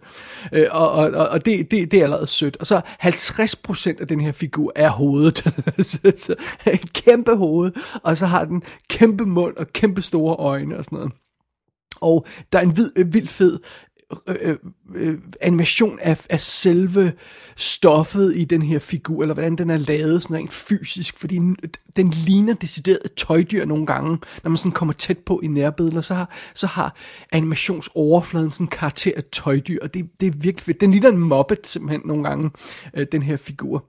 Uh, 0.53 0.59
og 0.71 0.91
og, 0.91 1.29
og 1.29 1.45
det, 1.45 1.71
det, 1.71 1.91
det 1.91 1.99
er 1.99 2.05
allerede 2.05 2.27
sødt. 2.27 2.57
Og 2.57 2.67
så 2.67 2.81
50% 3.03 4.01
af 4.01 4.09
den 4.09 4.21
her 4.21 4.33
figur 4.33 4.73
er 4.77 4.91
hovedet. 4.91 5.39
så, 5.91 6.13
så, 6.17 6.35
et 6.67 6.93
kæmpe 6.93 7.37
hoved, 7.37 7.73
og 8.03 8.17
så 8.17 8.27
har 8.27 8.45
den 8.45 8.63
kæmpe 8.89 9.25
mund 9.25 9.57
og 9.57 9.67
kæmpe 9.73 10.03
store 10.03 10.37
øjne 10.37 10.79
og 10.79 10.85
sådan 10.85 10.97
noget. 10.97 11.13
Og 12.01 12.27
der 12.53 12.59
er 12.59 12.63
en 12.63 12.77
vid, 12.77 12.93
øh, 12.97 13.15
vild 13.15 13.29
fed 13.29 13.59
Øh, 14.29 14.37
øh, 14.41 14.57
øh, 14.95 15.19
animation 15.41 15.99
af, 16.03 16.27
af 16.31 16.41
selve 16.41 17.13
stoffet 17.57 18.37
i 18.37 18.45
den 18.45 18.63
her 18.63 18.79
figur, 18.79 19.23
eller 19.23 19.35
hvordan 19.35 19.57
den 19.57 19.71
er 19.71 19.77
lavet 19.77 20.23
sådan 20.23 20.37
rent 20.37 20.53
fysisk, 20.53 21.19
fordi 21.19 21.41
den 21.97 22.11
ligner 22.11 22.55
decideret 22.55 22.99
et 23.05 23.15
tøjdyr 23.15 23.65
nogle 23.65 23.87
gange, 23.87 24.19
når 24.43 24.49
man 24.49 24.57
sådan 24.57 24.73
kommer 24.73 24.93
tæt 24.93 25.19
på 25.19 25.41
i 25.43 25.47
nærbilleder, 25.47 26.01
så 26.01 26.15
har, 26.15 26.31
så 26.55 26.67
har 26.67 26.95
animationsoverfladen 27.33 28.51
sådan 28.51 28.65
en 28.65 28.69
karakter 28.69 29.13
af 29.17 29.23
tøjdyr, 29.33 29.79
og 29.83 29.95
det, 29.95 30.21
det 30.21 30.27
er 30.27 30.33
virkelig 30.33 30.61
fedt. 30.61 30.81
Den 30.81 30.91
ligner 30.91 31.09
en 31.09 31.19
mobbet 31.19 31.67
simpelthen 31.67 32.01
nogle 32.05 32.25
gange, 32.25 32.51
øh, 32.95 33.07
den 33.13 33.23
her 33.23 33.37
figur. 33.37 33.85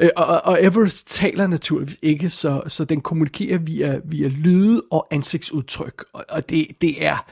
Øh, 0.00 0.08
og, 0.16 0.40
og 0.44 0.64
Everest 0.64 1.08
taler 1.08 1.46
naturligvis 1.46 1.98
ikke, 2.02 2.30
så, 2.30 2.62
så 2.66 2.84
den 2.84 3.00
kommunikerer 3.00 3.58
via, 3.58 4.00
via 4.04 4.28
lyde 4.28 4.82
og 4.90 5.06
ansigtsudtryk, 5.10 6.04
og, 6.12 6.24
og 6.28 6.48
det, 6.48 6.66
det 6.80 7.04
er 7.04 7.26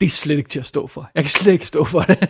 det 0.00 0.06
er 0.06 0.10
slet 0.10 0.38
ikke 0.38 0.48
til 0.48 0.58
at 0.58 0.66
stå 0.66 0.86
for. 0.86 1.10
Jeg 1.14 1.24
kan 1.24 1.30
slet 1.30 1.52
ikke 1.52 1.66
stå 1.66 1.84
for 1.84 2.00
det. 2.00 2.18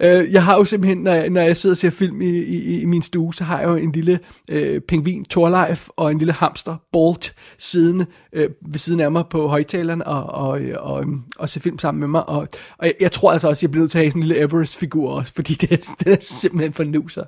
Øh, 0.00 0.32
jeg 0.32 0.44
har 0.44 0.56
jo 0.56 0.64
simpelthen, 0.64 0.98
når 0.98 1.12
jeg, 1.12 1.30
når 1.30 1.40
jeg 1.40 1.56
sidder 1.56 1.74
og 1.74 1.76
ser 1.76 1.90
film 1.90 2.22
i, 2.22 2.38
i, 2.38 2.80
i 2.80 2.84
min 2.84 3.02
stue, 3.02 3.34
så 3.34 3.44
har 3.44 3.60
jeg 3.60 3.68
jo 3.68 3.76
en 3.76 3.92
lille 3.92 4.20
øh, 4.50 4.80
pingvin, 4.80 5.24
Torleif, 5.24 5.88
og 5.96 6.10
en 6.10 6.18
lille 6.18 6.32
hamster, 6.32 6.76
Bolt, 6.92 7.34
siddende 7.58 8.06
øh, 8.32 8.50
ved 8.66 8.78
siden 8.78 9.00
af 9.00 9.12
mig 9.12 9.24
på 9.30 9.48
højtaleren 9.48 10.02
og, 10.02 10.24
og, 10.24 10.48
og, 10.48 10.60
og, 10.80 11.04
og 11.38 11.48
se 11.48 11.60
film 11.60 11.78
sammen 11.78 12.00
med 12.00 12.08
mig. 12.08 12.28
Og, 12.28 12.48
og 12.78 12.86
jeg, 12.86 12.94
jeg 13.00 13.12
tror 13.12 13.32
altså 13.32 13.48
også, 13.48 13.66
jeg 13.66 13.70
bliver 13.70 13.82
nødt 13.82 13.90
til 13.90 13.98
at 13.98 14.04
have 14.04 14.10
sådan 14.10 14.22
en 14.22 14.28
lille 14.28 14.42
Everest-figur 14.42 15.10
også, 15.10 15.32
fordi 15.34 15.54
det 15.54 15.72
er, 15.72 15.94
det 16.04 16.12
er 16.12 16.16
simpelthen 16.20 16.72
for 16.72 16.84
nuser. 16.84 17.24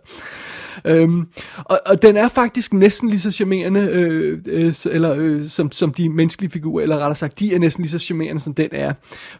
Øhm, 0.84 1.26
og, 1.56 1.78
og 1.87 2.02
den 2.02 2.16
er 2.16 2.28
faktisk 2.28 2.72
næsten 2.75 3.08
lige 3.08 3.20
så 3.20 3.30
charmerende, 3.30 3.80
øh, 3.80 4.38
øh, 4.46 4.75
eller, 4.90 5.14
øh, 5.18 5.49
som, 5.49 5.72
som 5.72 5.94
de 5.94 6.08
menneskelige 6.08 6.50
figurer, 6.50 6.82
eller 6.82 6.96
rettere 6.96 7.16
sagt, 7.16 7.38
de 7.38 7.54
er 7.54 7.58
næsten 7.58 7.82
lige 7.82 7.90
så 7.90 7.99
charmerende, 7.99 8.40
som 8.40 8.54
den 8.54 8.68
er. 8.72 8.92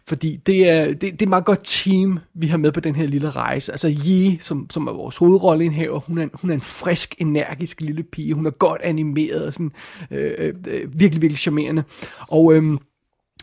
Fordi 0.07 0.35
det 0.45 0.69
er, 0.69 0.85
det, 0.85 1.01
det 1.01 1.11
er 1.11 1.15
et 1.21 1.29
meget 1.29 1.45
godt 1.45 1.61
team, 1.63 2.19
vi 2.33 2.47
har 2.47 2.57
med 2.57 2.71
på 2.71 2.79
den 2.79 2.95
her 2.95 3.07
lille 3.07 3.29
rejse. 3.29 3.71
Altså 3.71 3.87
Yi, 3.87 4.37
som, 4.41 4.69
som 4.69 4.87
er 4.87 4.91
vores 4.91 5.17
hovedrolleindhaver, 5.17 5.99
hun 5.99 6.17
er, 6.17 6.27
hun 6.33 6.49
er 6.49 6.53
en 6.53 6.61
frisk, 6.61 7.15
energisk 7.17 7.81
lille 7.81 8.03
pige. 8.03 8.33
Hun 8.33 8.45
er 8.45 8.51
godt 8.51 8.81
animeret 8.81 9.45
og 9.45 9.53
sådan, 9.53 9.71
øh, 10.11 10.31
øh, 10.37 10.53
øh 10.67 10.99
virkelig, 10.99 11.21
virkelig 11.21 11.39
charmerende. 11.39 11.83
Og... 12.27 12.53
Øh, 12.53 12.77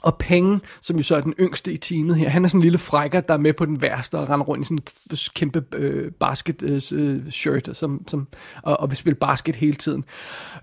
og 0.02 0.16
Penge, 0.18 0.60
som 0.80 0.96
jo 0.96 1.02
så 1.02 1.16
er 1.16 1.20
den 1.20 1.34
yngste 1.40 1.72
i 1.72 1.76
teamet 1.76 2.16
her, 2.16 2.28
han 2.28 2.44
er 2.44 2.48
sådan 2.48 2.58
en 2.58 2.62
lille 2.62 2.78
frækker, 2.78 3.20
der 3.20 3.34
er 3.34 3.38
med 3.38 3.52
på 3.52 3.64
den 3.64 3.82
værste 3.82 4.18
og 4.18 4.28
render 4.28 4.46
rundt 4.46 4.64
i 4.64 4.64
sådan 4.64 4.78
en 5.10 5.16
kæmpe 5.34 5.64
øh, 5.74 6.12
basket 6.12 6.62
øh, 6.62 6.82
øh, 6.92 7.30
shirt, 7.30 7.68
som, 7.72 8.04
som, 8.08 8.26
og, 8.62 8.80
og 8.80 8.90
vil 8.90 8.96
spille 8.96 9.14
basket 9.14 9.56
hele 9.56 9.76
tiden. 9.76 10.04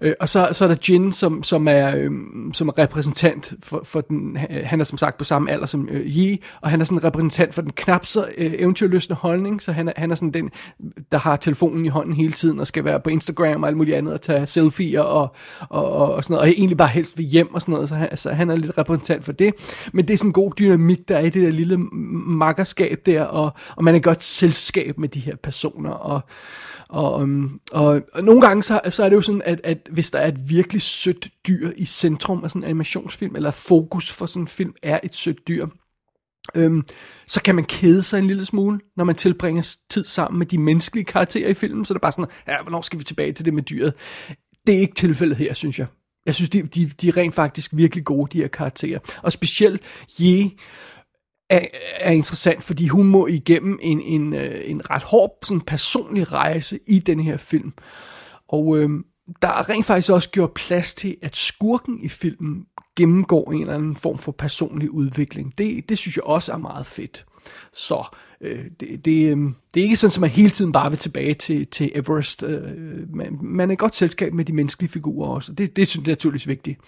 Øh, 0.02 0.14
og 0.20 0.30
så, 0.30 0.50
så 0.52 0.64
er 0.64 0.68
der 0.68 0.76
Jin, 0.90 1.12
som, 1.12 1.44
som, 1.44 1.68
er, 1.68 1.96
øh, 1.98 2.12
som 2.54 2.68
er 2.68 2.78
repræsentant 2.78 3.54
for, 3.64 3.82
for 3.84 4.02
den, 4.02 4.38
han 4.64 4.80
er 4.80 4.84
som 4.84 4.98
sagt 4.98 5.18
på 5.18 5.24
samme 5.24 5.52
alder 5.52 5.66
som 5.66 5.90
øh, 5.92 6.06
Yi, 6.06 6.42
og 6.62 6.70
han 6.70 6.82
er 6.82 6.86
sådan 6.86 6.98
en 6.98 7.04
repræsentant 7.04 7.54
for 7.54 7.62
den 7.62 7.72
knap 7.72 8.06
så 8.06 8.26
øh, 8.38 8.54
eventyrløsende 8.58 9.16
holdning, 9.16 9.62
så 9.62 9.72
han 9.72 9.88
er, 9.88 9.94
han 9.98 10.12
er 10.12 10.16
sådan 10.16 10.32
den, 10.32 10.52
der 11.12 11.18
har 11.18 11.36
telefonen 11.36 11.86
i 11.86 11.90
hånden 11.90 12.14
hele 12.14 12.34
tiden, 12.34 12.60
og 12.60 12.68
skal 12.68 12.86
være 12.86 13.00
på 13.00 13.10
Instagram 13.10 13.64
og 13.64 13.70
alt 13.70 13.78
muligt 13.78 13.98
andet, 13.98 14.14
og 14.14 14.22
tage 14.22 14.46
selfies 14.46 15.00
og, 15.00 15.36
og, 15.70 15.92
og, 15.92 16.14
og 16.14 16.24
sådan 16.24 16.34
noget, 16.34 16.42
og 16.42 16.50
egentlig 16.58 16.78
bare 16.78 16.88
helst 16.88 17.18
vil 17.18 17.26
hjem 17.26 17.54
og 17.54 17.62
sådan 17.62 17.74
noget, 17.74 17.90
så 17.90 17.96
han, 17.96 18.18
så 18.18 18.34
han 18.34 18.50
er 18.50 18.56
lidt 18.56 18.78
repræsentant 18.78 19.25
for 19.26 19.32
det. 19.32 19.54
Men 19.94 20.08
det 20.08 20.14
er 20.14 20.18
sådan 20.18 20.30
en 20.30 20.34
god 20.34 20.52
dynamik, 20.60 21.08
der 21.08 21.18
er 21.18 21.22
i 21.22 21.30
det 21.30 21.44
der 21.44 21.50
lille 21.50 21.78
makkerskab 22.28 23.06
der, 23.06 23.24
og, 23.24 23.52
og 23.76 23.84
man 23.84 23.96
er 23.96 24.00
godt 24.00 24.24
selskab 24.24 24.98
med 24.98 25.10
de 25.10 25.20
her 25.20 25.36
personer, 25.36 25.92
og, 25.92 26.22
og, 26.90 27.22
øhm, 27.22 27.60
og, 27.72 28.02
og 28.14 28.24
nogle 28.24 28.42
gange 28.42 28.64
så, 28.64 28.82
så 28.90 29.04
er 29.04 29.10
det 29.10 29.16
jo 29.16 29.22
sådan, 29.22 29.42
at, 29.46 29.62
at 29.64 29.90
hvis 29.92 30.12
der 30.12 30.20
er 30.20 30.28
et 30.28 30.50
virkelig 30.50 30.82
sødt 30.82 31.28
dyr 31.48 31.72
i 31.76 31.86
centrum 31.86 32.44
af 32.44 32.52
sådan 32.52 32.64
en 32.64 32.70
animationsfilm, 32.70 33.36
eller 33.36 33.52
fokus 33.52 34.12
for 34.12 34.26
sådan 34.26 34.44
en 34.44 34.48
film 34.48 34.74
er 34.84 35.00
et 35.04 35.16
sødt 35.16 35.48
dyr, 35.48 35.68
øhm, 36.56 36.84
så 37.28 37.42
kan 37.42 37.56
man 37.56 37.64
kede 37.64 38.04
sig 38.04 38.20
en 38.20 38.28
lille 38.28 38.46
smule, 38.46 38.80
når 38.98 39.04
man 39.04 39.16
tilbringer 39.16 39.76
tid 39.90 40.06
sammen 40.06 40.40
med 40.40 40.46
de 40.46 40.58
menneskelige 40.58 41.06
karakterer 41.06 41.50
i 41.50 41.54
filmen, 41.54 41.86
så 41.86 41.94
det 41.94 41.98
er 41.98 42.02
bare 42.02 42.12
sådan, 42.12 42.32
ja, 42.48 42.62
hvornår 42.62 42.82
skal 42.82 43.00
vi 43.00 43.04
tilbage 43.04 43.34
til 43.34 43.46
det 43.46 43.54
med 43.54 43.64
dyret? 43.64 43.94
Det 44.68 44.76
er 44.76 44.80
ikke 44.80 44.96
tilfældet 44.96 45.38
her, 45.38 45.54
synes 45.54 45.80
jeg. 45.80 45.88
Jeg 46.26 46.36
synes, 46.36 46.50
de, 46.50 46.62
de, 46.62 46.86
de 47.02 47.08
er 47.08 47.18
rent 47.18 47.34
faktisk 47.34 47.72
virkelig 47.74 48.06
gode, 48.06 48.32
de 48.32 48.42
her 48.42 48.48
karakterer. 48.48 49.00
Og 49.22 49.32
specielt 49.32 49.82
Ye 50.22 50.52
er, 51.50 51.66
er 52.00 52.12
interessant, 52.12 52.64
fordi 52.64 52.88
hun 52.88 53.08
må 53.08 53.28
igennem 53.28 53.80
en, 53.82 54.02
en, 54.02 54.34
øh, 54.34 54.62
en 54.66 54.90
ret 54.90 55.04
hård 55.04 55.38
sådan 55.44 55.62
personlig 55.62 56.32
rejse 56.32 56.80
i 56.88 57.00
den 57.00 57.20
her 57.20 57.38
film. 57.38 57.74
Og 58.48 58.78
øh, 58.78 58.90
der 59.42 59.48
er 59.48 59.70
rent 59.70 59.86
faktisk 59.86 60.12
også 60.12 60.30
gjort 60.30 60.54
plads 60.54 60.96
til, 60.96 61.18
at 61.22 61.36
skurken 61.36 62.00
i 62.04 62.10
filmen 62.10 62.66
gennemgår 62.98 63.52
en 63.52 63.62
eller 63.62 63.76
anden 63.76 63.96
form 63.96 64.18
for 64.18 64.32
personlig 64.32 64.92
udvikling. 64.92 65.58
Det, 65.58 65.90
det 65.90 65.98
synes 65.98 66.16
jeg 66.16 66.24
også 66.24 66.54
er 66.54 66.58
meget 66.58 66.86
fedt. 66.86 67.26
Så 67.74 68.18
øh, 68.42 68.66
det, 68.80 69.06
det, 69.06 69.26
øh, 69.26 69.38
det 69.74 69.80
er 69.80 69.84
ikke 69.84 69.96
sådan, 69.96 70.16
at 70.16 70.22
man 70.22 70.30
hele 70.30 70.50
tiden 70.50 70.72
bare 70.72 70.90
vil 70.90 71.00
tilbage 71.00 71.34
til, 71.34 71.68
til 71.68 71.92
Everest. 71.96 72.44
Øh, 72.44 72.62
man, 73.16 73.38
man 73.42 73.70
er 73.70 73.74
et 73.74 73.80
godt 73.80 73.96
selskab 73.96 74.34
med 74.34 74.46
de 74.46 74.54
menneskelige 74.54 74.92
figurer 74.92 75.30
også, 75.30 75.54
det, 75.54 75.76
det 75.76 75.88
synes 75.88 76.08
jeg 76.08 76.12
er 76.12 76.16
naturligvis 76.16 76.48
vigtigt. 76.48 76.80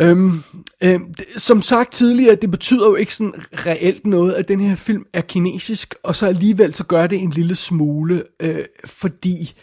Øhm, 0.00 0.42
øhm, 0.82 1.14
som 1.36 1.62
sagt 1.62 1.92
tidligere, 1.92 2.34
det 2.34 2.50
betyder 2.50 2.86
jo 2.86 2.94
ikke 2.94 3.14
sådan 3.14 3.34
reelt 3.52 4.06
noget, 4.06 4.32
at 4.32 4.48
den 4.48 4.60
her 4.60 4.74
film 4.74 5.04
er 5.12 5.20
kinesisk, 5.20 5.94
og 6.02 6.14
så 6.14 6.26
alligevel 6.26 6.74
så 6.74 6.84
gør 6.84 7.06
det 7.06 7.18
en 7.18 7.30
lille 7.30 7.54
smule, 7.54 8.24
øh, 8.40 8.64
fordi 8.84 9.54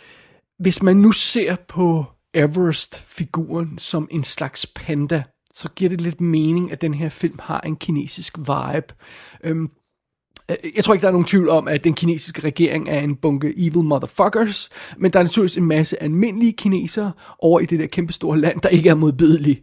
hvis 0.59 0.83
man 0.83 0.97
nu 0.97 1.11
ser 1.11 1.55
på 1.67 2.05
Everest-figuren 2.33 3.77
som 3.77 4.07
en 4.11 4.23
slags 4.23 4.65
panda, 4.65 5.23
så 5.53 5.69
giver 5.75 5.89
det 5.89 6.01
lidt 6.01 6.21
mening, 6.21 6.71
at 6.71 6.81
den 6.81 6.93
her 6.93 7.09
film 7.09 7.39
har 7.39 7.61
en 7.61 7.75
kinesisk 7.75 8.37
vibe. 8.37 8.93
Øhm, 9.43 9.71
Øh, 10.51 10.55
jeg 10.75 10.83
tror 10.83 10.93
ikke, 10.93 11.01
der 11.01 11.07
er 11.07 11.11
nogen 11.11 11.27
tvivl 11.27 11.49
om, 11.49 11.67
at 11.67 11.83
den 11.83 11.93
kinesiske 11.93 12.41
regering 12.41 12.89
er 12.89 12.99
en 12.99 13.15
bunke 13.15 13.53
evil 13.57 13.83
motherfuckers, 13.83 14.69
men 14.97 15.13
der 15.13 15.19
er 15.19 15.23
naturligvis 15.23 15.57
en 15.57 15.65
masse 15.65 16.03
almindelige 16.03 16.53
kinesere 16.53 17.11
over 17.39 17.59
i 17.59 17.65
det 17.65 17.79
der 17.79 17.87
kæmpestore 17.87 18.39
land, 18.39 18.61
der 18.61 18.69
ikke 18.69 18.89
er 18.89 18.95
modbydelige. 18.95 19.61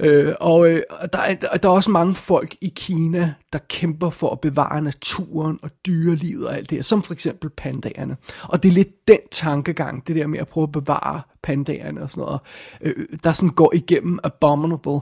Øh, 0.00 0.34
og 0.40 0.70
øh, 0.70 0.80
der, 1.12 1.18
er, 1.18 1.34
der 1.34 1.68
er 1.68 1.72
også 1.72 1.90
mange 1.90 2.14
folk 2.14 2.56
i 2.60 2.72
Kina, 2.76 3.34
der 3.52 3.58
kæmper 3.68 4.10
for 4.10 4.30
at 4.30 4.40
bevare 4.40 4.82
naturen 4.82 5.58
og 5.62 5.70
dyrelivet 5.86 6.46
og 6.46 6.56
alt 6.56 6.70
det 6.70 6.78
her, 6.78 6.82
som 6.82 7.02
for 7.02 7.12
eksempel 7.12 7.50
pandaerne. 7.50 8.16
Og 8.42 8.62
det 8.62 8.68
er 8.68 8.72
lidt 8.72 9.08
den 9.08 9.18
tankegang, 9.30 10.06
det 10.06 10.16
der 10.16 10.26
med 10.26 10.38
at 10.38 10.48
prøve 10.48 10.62
at 10.62 10.72
bevare 10.72 11.20
pandaerne 11.42 12.02
og 12.02 12.10
sådan 12.10 12.24
noget, 12.24 12.40
øh, 12.80 13.06
der 13.24 13.32
sådan 13.32 13.54
går 13.54 13.74
igennem 13.74 14.18
Abominable 14.24 15.00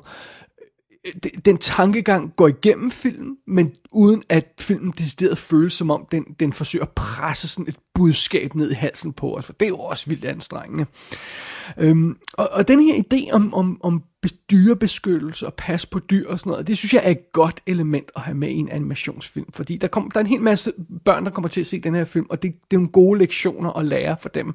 den 1.44 1.59
tankegang 1.59 2.32
går 2.37 2.49
igennem 2.49 2.90
filmen, 2.90 3.37
men 3.47 3.73
uden 3.92 4.23
at 4.28 4.47
filmen 4.61 4.94
decideret 4.99 5.38
føles 5.38 5.73
som 5.73 5.90
om, 5.90 6.06
den, 6.12 6.25
den 6.40 6.52
forsøger 6.52 6.85
at 6.85 6.90
presse 6.90 7.49
sådan 7.49 7.68
et 7.68 7.76
budskab 7.94 8.54
ned 8.54 8.71
i 8.71 8.75
halsen 8.75 9.12
på 9.12 9.37
os, 9.37 9.44
for 9.44 9.52
det 9.52 9.66
er 9.66 9.68
jo 9.68 9.78
også 9.78 10.11
vildt 10.11 10.25
anstrengende. 10.25 10.87
Øhm, 11.78 12.16
og, 12.32 12.49
og 12.52 12.68
den 12.68 12.80
her 12.80 13.02
idé 13.02 13.32
om, 13.32 13.54
om, 13.54 13.80
om 13.82 14.02
dyrebeskyttelse 14.50 15.47
og 15.47 15.54
pas 15.54 15.87
på 15.87 15.99
dyr 15.99 16.28
og 16.28 16.38
sådan 16.38 16.50
noget, 16.50 16.66
det 16.66 16.78
synes 16.78 16.94
jeg 16.94 17.02
er 17.04 17.11
et 17.11 17.32
godt 17.32 17.62
element 17.66 18.11
at 18.16 18.23
have 18.23 18.37
med 18.37 18.49
i 18.49 18.56
en 18.56 18.68
animationsfilm, 18.68 19.52
fordi 19.52 19.76
der, 19.76 19.88
kom, 19.88 20.11
der 20.11 20.21
er 20.21 20.25
en 20.25 20.30
hel 20.30 20.40
masse 20.40 20.73
børn, 21.04 21.25
der 21.25 21.30
kommer 21.30 21.49
til 21.49 21.61
at 21.61 21.66
se 21.66 21.80
den 21.80 21.94
her 21.94 22.04
film, 22.04 22.26
og 22.30 22.42
det, 22.42 22.54
det 22.71 22.76
er 22.76 22.78
nogle 22.78 22.92
gode 22.92 23.18
lektioner 23.18 23.71
at 23.71 23.85
lære 23.85 24.16
for 24.21 24.28
dem. 24.28 24.54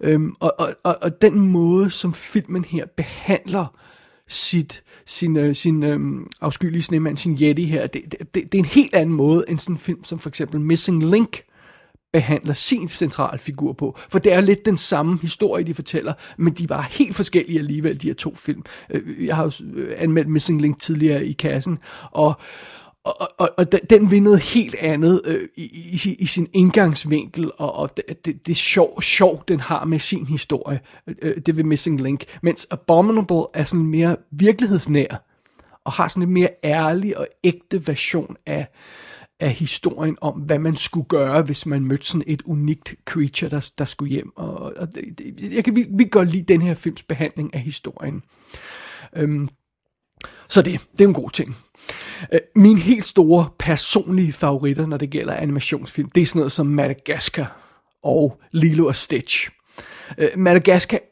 Øhm, 0.00 0.34
og, 0.40 0.54
og, 0.58 0.74
og, 0.82 0.96
og 1.02 1.22
den 1.22 1.40
måde, 1.40 1.90
som 1.90 2.14
filmen 2.14 2.64
her 2.64 2.86
behandler 2.96 3.76
sit, 4.30 4.82
sin, 5.06 5.36
øh, 5.36 5.54
sin 5.54 5.82
øh, 5.82 6.00
afskyelige 6.40 6.82
snemand, 6.82 7.16
sin 7.16 7.38
Yeti 7.42 7.64
her, 7.64 7.86
det, 7.86 8.02
det, 8.10 8.34
det, 8.34 8.52
det 8.52 8.54
er 8.54 8.58
en 8.58 8.64
helt 8.64 8.94
anden 8.94 9.14
måde 9.14 9.44
end 9.48 9.58
sådan 9.58 9.74
en 9.74 9.78
film 9.78 10.04
som 10.04 10.18
for 10.18 10.28
eksempel 10.28 10.60
Missing 10.60 11.10
Link 11.10 11.42
behandler 12.12 12.54
sin 12.54 12.88
centrale 12.88 13.38
figur 13.38 13.72
på. 13.72 13.98
For 14.08 14.18
det 14.18 14.32
er 14.32 14.40
lidt 14.40 14.64
den 14.64 14.76
samme 14.76 15.18
historie, 15.18 15.64
de 15.64 15.74
fortæller, 15.74 16.12
men 16.36 16.52
de 16.52 16.68
var 16.68 16.82
helt 16.90 17.16
forskellige 17.16 17.58
alligevel, 17.58 18.02
de 18.02 18.06
her 18.06 18.14
to 18.14 18.34
film. 18.34 18.62
Øh, 18.90 19.26
jeg 19.26 19.36
har 19.36 19.44
jo 19.44 19.52
øh, 19.74 19.94
anmeldt 19.98 20.28
Missing 20.28 20.60
Link 20.60 20.80
tidligere 20.80 21.26
i 21.26 21.32
kassen, 21.32 21.78
og, 22.10 22.40
og, 23.04 23.28
og, 23.38 23.50
og 23.56 23.72
den 23.90 24.10
vil 24.10 24.22
noget 24.22 24.40
helt 24.40 24.74
andet 24.74 25.22
øh, 25.24 25.48
i, 25.56 25.62
i, 26.04 26.16
i 26.18 26.26
sin 26.26 26.48
indgangsvinkel, 26.52 27.50
og, 27.58 27.74
og 27.74 27.96
det, 27.96 28.24
det, 28.24 28.46
det 28.46 28.56
sjov, 28.56 29.02
sjov, 29.02 29.44
den 29.48 29.60
har 29.60 29.84
med 29.84 29.98
sin 29.98 30.26
historie, 30.26 30.80
øh, 31.06 31.14
øh 31.22 31.36
det 31.46 31.56
vil 31.56 31.66
Missing 31.66 32.00
Link, 32.00 32.24
mens 32.42 32.66
Abominable 32.70 33.44
er 33.54 33.64
sådan 33.64 33.86
mere 33.86 34.16
virkelighedsnær, 34.30 35.26
og 35.84 35.92
har 35.92 36.08
sådan 36.08 36.28
en 36.28 36.34
mere 36.34 36.48
ærlig 36.64 37.18
og 37.18 37.26
ægte 37.44 37.86
version 37.86 38.36
af, 38.46 38.68
af 39.40 39.50
historien 39.50 40.16
om, 40.20 40.34
hvad 40.34 40.58
man 40.58 40.76
skulle 40.76 41.06
gøre, 41.06 41.42
hvis 41.42 41.66
man 41.66 41.84
mødte 41.84 42.06
sådan 42.06 42.24
et 42.26 42.42
unikt 42.42 42.94
creature, 43.04 43.50
der, 43.50 43.70
der 43.78 43.84
skulle 43.84 44.10
hjem. 44.10 44.32
Og, 44.36 44.72
og 44.76 44.94
det, 44.94 45.18
det, 45.18 45.52
jeg 45.52 45.64
kan 45.64 45.76
vi, 45.76 45.86
vi 45.90 46.04
godt 46.10 46.30
lide 46.30 46.52
den 46.52 46.62
her 46.62 46.74
films 46.74 47.02
behandling 47.02 47.54
af 47.54 47.60
historien. 47.60 48.22
Øhm, 49.16 49.48
så 50.48 50.62
det, 50.62 50.80
det 50.92 51.04
er 51.04 51.08
en 51.08 51.14
god 51.14 51.30
ting. 51.30 51.56
Øh, 52.32 52.40
Min 52.56 52.78
helt 52.78 53.06
store 53.06 53.48
personlige 53.58 54.32
favoritter, 54.32 54.86
når 54.86 54.96
det 54.96 55.10
gælder 55.10 55.34
animationsfilm, 55.34 56.10
det 56.10 56.20
er 56.22 56.26
sådan 56.26 56.38
noget 56.38 56.52
som 56.52 56.66
Madagascar 56.66 57.56
og 58.04 58.40
Lilo 58.52 58.86
og 58.86 58.96
Stitch. 58.96 59.50
Uh, 60.18 60.50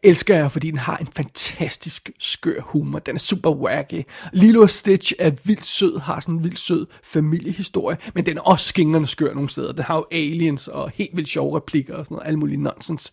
elsker 0.02 0.36
jeg, 0.36 0.52
fordi 0.52 0.70
den 0.70 0.78
har 0.78 0.96
en 0.96 1.06
fantastisk 1.16 2.10
skør 2.18 2.60
humor. 2.60 2.98
Den 2.98 3.14
er 3.14 3.18
super 3.18 3.50
wacky. 3.50 4.02
Lilo 4.32 4.62
og 4.62 4.70
Stitch 4.70 5.12
er 5.18 5.30
vildt 5.44 5.66
sød, 5.66 5.98
har 5.98 6.20
sådan 6.20 6.34
en 6.34 6.44
vildt 6.44 6.58
sød 6.58 6.86
familiehistorie, 7.04 7.96
men 8.14 8.26
den 8.26 8.36
er 8.36 8.40
også 8.40 8.68
skingerne 8.68 9.06
skør 9.06 9.34
nogle 9.34 9.48
steder. 9.48 9.72
Den 9.72 9.84
har 9.84 9.96
jo 9.96 10.04
aliens 10.12 10.68
og 10.68 10.90
helt 10.94 11.16
vildt 11.16 11.28
sjove 11.28 11.56
replikker 11.56 11.94
og 11.94 12.04
sådan 12.04 12.14
noget, 12.14 12.28
alt 12.28 12.38
muligt 12.38 12.60
nonsens. 12.60 13.12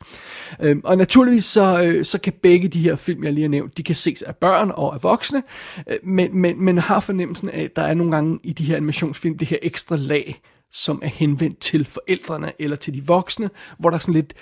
Øh, 0.62 0.78
og 0.84 0.98
naturligvis 0.98 1.46
så, 1.46 1.84
øh, 1.84 2.06
så 2.06 2.18
kan 2.18 2.34
begge 2.44 2.68
de 2.68 2.82
her 2.82 2.96
film, 2.96 3.24
jeg 3.24 3.34
lige 3.34 3.44
har 3.44 3.50
nævnt, 3.50 3.78
de 3.78 3.84
kan 3.84 3.96
ses 3.96 4.22
af 4.22 4.36
børn 4.36 4.72
og 4.76 4.94
af 4.94 5.04
voksne, 5.04 5.44
øh, 5.88 5.96
men, 6.04 6.38
men, 6.38 6.66
men 6.66 6.78
har 6.78 7.00
fornemmelsen 7.00 7.50
af, 7.50 7.64
at 7.64 7.76
der 7.76 7.82
er 7.82 7.94
nogle 7.94 8.12
gange 8.12 8.40
i 8.44 8.54
de 8.54 8.64
her 8.66 8.76
animationsfilm 8.76 9.38
det 9.38 9.48
her 9.48 9.58
ekstra 9.62 9.96
lag, 9.96 10.42
som 10.72 11.02
er 11.04 11.10
henvendt 11.10 11.60
til 11.60 11.86
forældrene 11.86 12.52
eller 12.60 12.76
til 12.76 12.94
de 12.94 13.06
voksne, 13.06 13.50
hvor 13.80 13.90
der 13.90 13.96
er 13.96 14.00
sådan 14.00 14.14
lidt 14.14 14.34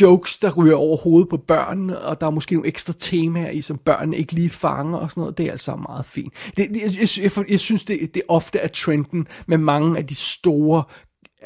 jokes, 0.00 0.38
der 0.38 0.52
ryger 0.52 0.76
over 0.76 0.96
hovedet 0.96 1.28
på 1.28 1.36
børnene, 1.36 1.98
og 1.98 2.20
der 2.20 2.26
er 2.26 2.30
måske 2.30 2.54
nogle 2.54 2.68
ekstra 2.68 2.92
temaer 2.98 3.50
i, 3.50 3.60
som 3.60 3.78
børnene 3.78 4.16
ikke 4.16 4.32
lige 4.32 4.50
fanger 4.50 4.98
og 4.98 5.10
sådan 5.10 5.20
noget. 5.20 5.38
Det 5.38 5.46
er 5.46 5.50
altså 5.50 5.76
meget 5.76 6.04
fint. 6.04 6.32
Det, 6.56 6.68
jeg, 6.70 7.10
jeg, 7.18 7.32
jeg, 7.36 7.50
jeg 7.50 7.60
synes, 7.60 7.84
det, 7.84 8.14
det 8.14 8.22
ofte 8.28 8.58
er 8.58 8.68
trenden 8.68 9.26
med 9.46 9.58
mange 9.58 9.98
af 9.98 10.06
de 10.06 10.14
store 10.14 10.84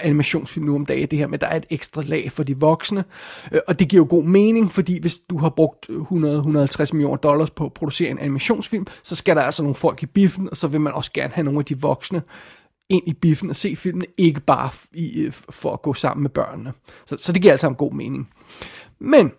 animationsfilm 0.01 0.67
nu 0.67 0.75
om 0.75 0.87
dagen, 0.87 1.09
det 1.11 1.19
her 1.19 1.27
med, 1.27 1.35
at 1.35 1.41
der 1.41 1.47
er 1.47 1.57
et 1.57 1.67
ekstra 1.71 2.03
lag 2.03 2.33
for 2.33 2.43
de 2.43 2.61
voksne, 2.61 3.05
øh, 3.53 3.61
og 3.69 3.79
det 3.79 3.89
giver 3.89 4.03
jo 4.03 4.07
god 4.11 4.25
mening, 4.25 4.73
fordi 4.73 5.01
hvis 5.01 5.19
du 5.19 5.39
har 5.39 5.49
brugt 5.49 5.87
100-150 5.91 5.93
millioner 6.93 7.17
dollars 7.17 7.51
på 7.51 7.65
at 7.65 7.73
producere 7.73 8.11
en 8.11 8.19
animationsfilm, 8.19 8.87
så 9.03 9.15
skal 9.15 9.37
der 9.37 9.43
altså 9.43 9.63
nogle 9.63 9.75
folk 9.75 10.03
i 10.03 10.07
biffen, 10.07 10.51
og 10.51 10.57
så 10.57 10.69
vil 10.69 10.81
man 10.81 10.93
også 10.93 11.13
gerne 11.13 11.33
have 11.35 11.45
nogle 11.45 11.59
af 11.59 11.65
de 11.65 11.81
voksne 11.81 12.23
ind 12.89 13.09
i 13.09 13.13
biffen 13.13 13.51
og 13.51 13.57
se 13.57 13.77
filmen, 13.77 14.07
ikke 14.19 14.41
bare 14.41 14.71
i, 14.93 15.21
øh, 15.21 15.33
for 15.33 15.73
at 15.73 15.83
gå 15.83 15.95
sammen 15.95 16.23
med 16.23 16.31
børnene. 16.31 16.73
Så, 17.07 17.17
så 17.21 17.33
det 17.33 17.43
giver 17.43 17.53
altså 17.53 17.69
en 17.69 17.75
god 17.75 17.93
mening. 17.93 18.31
Men 18.99 19.33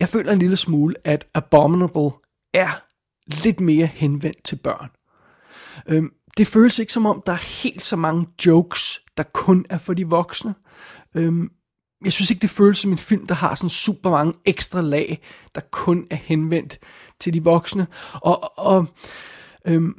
jeg 0.00 0.08
føler 0.08 0.32
en 0.32 0.38
lille 0.38 0.56
smule, 0.56 0.94
at 1.04 1.26
Abominable 1.34 2.10
er 2.54 2.82
lidt 3.26 3.60
mere 3.60 3.86
henvendt 3.86 4.44
til 4.44 4.56
børn. 4.56 4.90
Øhm, 5.88 6.12
det 6.36 6.46
føles 6.46 6.78
ikke 6.78 6.92
som 6.92 7.06
om, 7.06 7.22
der 7.26 7.32
er 7.32 7.62
helt 7.62 7.84
så 7.84 7.96
mange 7.96 8.26
jokes, 8.46 9.00
der 9.16 9.22
kun 9.22 9.64
er 9.70 9.78
for 9.78 9.94
de 9.94 10.06
voksne. 10.06 10.54
Øhm, 11.14 11.50
jeg 12.04 12.12
synes 12.12 12.30
ikke, 12.30 12.42
det 12.42 12.50
føles 12.50 12.78
som 12.78 12.92
en 12.92 12.98
film, 12.98 13.26
der 13.26 13.34
har 13.34 13.54
sådan 13.54 13.70
super 13.70 14.10
mange 14.10 14.34
ekstra 14.44 14.80
lag, 14.80 15.22
der 15.54 15.60
kun 15.70 16.06
er 16.10 16.16
henvendt 16.16 16.78
til 17.20 17.34
de 17.34 17.44
voksne. 17.44 17.86
Og, 18.12 18.58
og 18.58 18.86
øhm, 19.66 19.94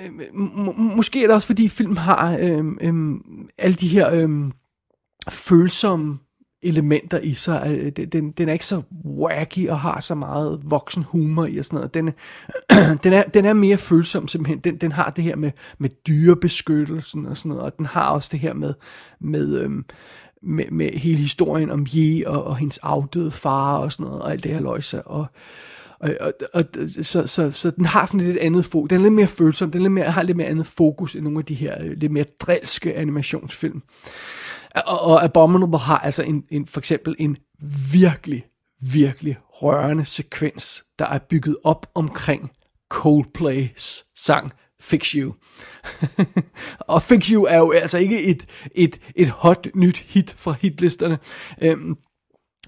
øhm, 0.00 0.20
øhm 0.20 0.74
måske 0.76 1.22
er 1.22 1.26
det 1.26 1.34
også, 1.34 1.46
fordi 1.46 1.68
film 1.68 1.96
har 1.96 2.38
øhm, 2.40 2.78
øhm, 2.80 3.22
alle 3.58 3.74
de 3.74 3.88
her 3.88 4.10
øhm, 4.10 4.52
følsomme 5.28 6.18
elementer 6.64 7.18
i 7.18 7.34
sig. 7.34 7.76
Øh, 7.80 8.06
den, 8.06 8.30
den 8.30 8.48
er 8.48 8.52
ikke 8.52 8.66
så 8.66 8.82
wacky 9.04 9.68
og 9.68 9.80
har 9.80 10.00
så 10.00 10.14
meget 10.14 10.60
voksen 10.66 11.02
humor 11.02 11.46
i 11.46 11.58
og 11.58 11.64
sådan 11.64 11.76
noget. 11.76 11.94
Den, 11.94 12.10
den, 13.04 13.12
er, 13.12 13.22
den 13.22 13.44
er 13.44 13.52
mere 13.52 13.76
følsom 13.76 14.28
simpelthen. 14.28 14.58
Den, 14.58 14.76
den 14.76 14.92
har 14.92 15.10
det 15.10 15.24
her 15.24 15.36
med, 15.36 15.50
med 15.78 15.90
dyrebeskyttelsen 16.06 17.26
og 17.26 17.36
sådan 17.36 17.48
noget, 17.48 17.64
og 17.64 17.78
den 17.78 17.86
har 17.86 18.10
også 18.10 18.28
det 18.32 18.40
her 18.40 18.54
med, 18.54 18.74
med, 19.20 19.58
øhm, 19.58 19.84
med, 20.42 20.64
med 20.70 20.90
hele 20.90 21.18
historien 21.18 21.70
om 21.70 21.86
Ye 21.94 22.28
og, 22.28 22.44
og 22.44 22.56
hendes 22.56 22.78
afdøde 22.78 23.30
far 23.30 23.76
og 23.76 23.92
sådan 23.92 24.06
noget, 24.06 24.22
og 24.22 24.30
alt 24.32 24.44
det 24.44 24.52
her 24.52 24.60
løjse. 24.60 25.02
Og, 25.02 25.26
og, 26.04 26.16
og, 26.20 26.32
og, 26.54 26.64
så, 27.02 27.26
så, 27.26 27.50
så 27.50 27.70
den 27.70 27.84
har 27.84 28.06
sådan 28.06 28.26
lidt 28.26 28.38
andet 28.38 28.64
fokus. 28.64 28.88
Den 28.88 28.98
er 28.98 29.02
lidt 29.02 29.12
mere 29.12 29.26
følsom, 29.26 29.70
den 29.70 29.80
er 29.80 29.82
lidt 29.82 29.92
mere, 29.92 30.10
har 30.10 30.22
lidt 30.22 30.36
mere 30.36 30.46
andet 30.46 30.66
fokus 30.66 31.14
end 31.14 31.24
nogle 31.24 31.38
af 31.38 31.44
de 31.44 31.54
her 31.54 31.82
øh, 31.82 31.90
lidt 31.90 32.12
mere 32.12 32.24
drilske 32.40 32.94
animationsfilm. 32.94 33.82
Og, 34.86 35.02
og 35.02 35.24
Abominable 35.24 35.78
har 35.78 35.98
altså 35.98 36.22
en, 36.22 36.44
en, 36.50 36.66
for 36.66 36.80
eksempel 36.80 37.14
en 37.18 37.36
virkelig, 37.92 38.44
virkelig 38.80 39.36
rørende 39.50 40.04
sekvens, 40.04 40.84
der 40.98 41.06
er 41.06 41.18
bygget 41.18 41.56
op 41.64 41.86
omkring 41.94 42.50
Coldplays 42.88 44.04
sang 44.16 44.52
Fix 44.80 45.10
You. 45.10 45.34
og 46.92 47.02
Fix 47.02 47.26
You 47.26 47.44
er 47.44 47.58
jo 47.58 47.70
altså 47.70 47.98
ikke 47.98 48.22
et, 48.22 48.46
et, 48.74 49.00
et 49.16 49.28
hot 49.28 49.66
nyt 49.74 49.96
hit 49.96 50.34
fra 50.38 50.54
hitlisterne. 50.60 51.18
Øhm, 51.62 51.96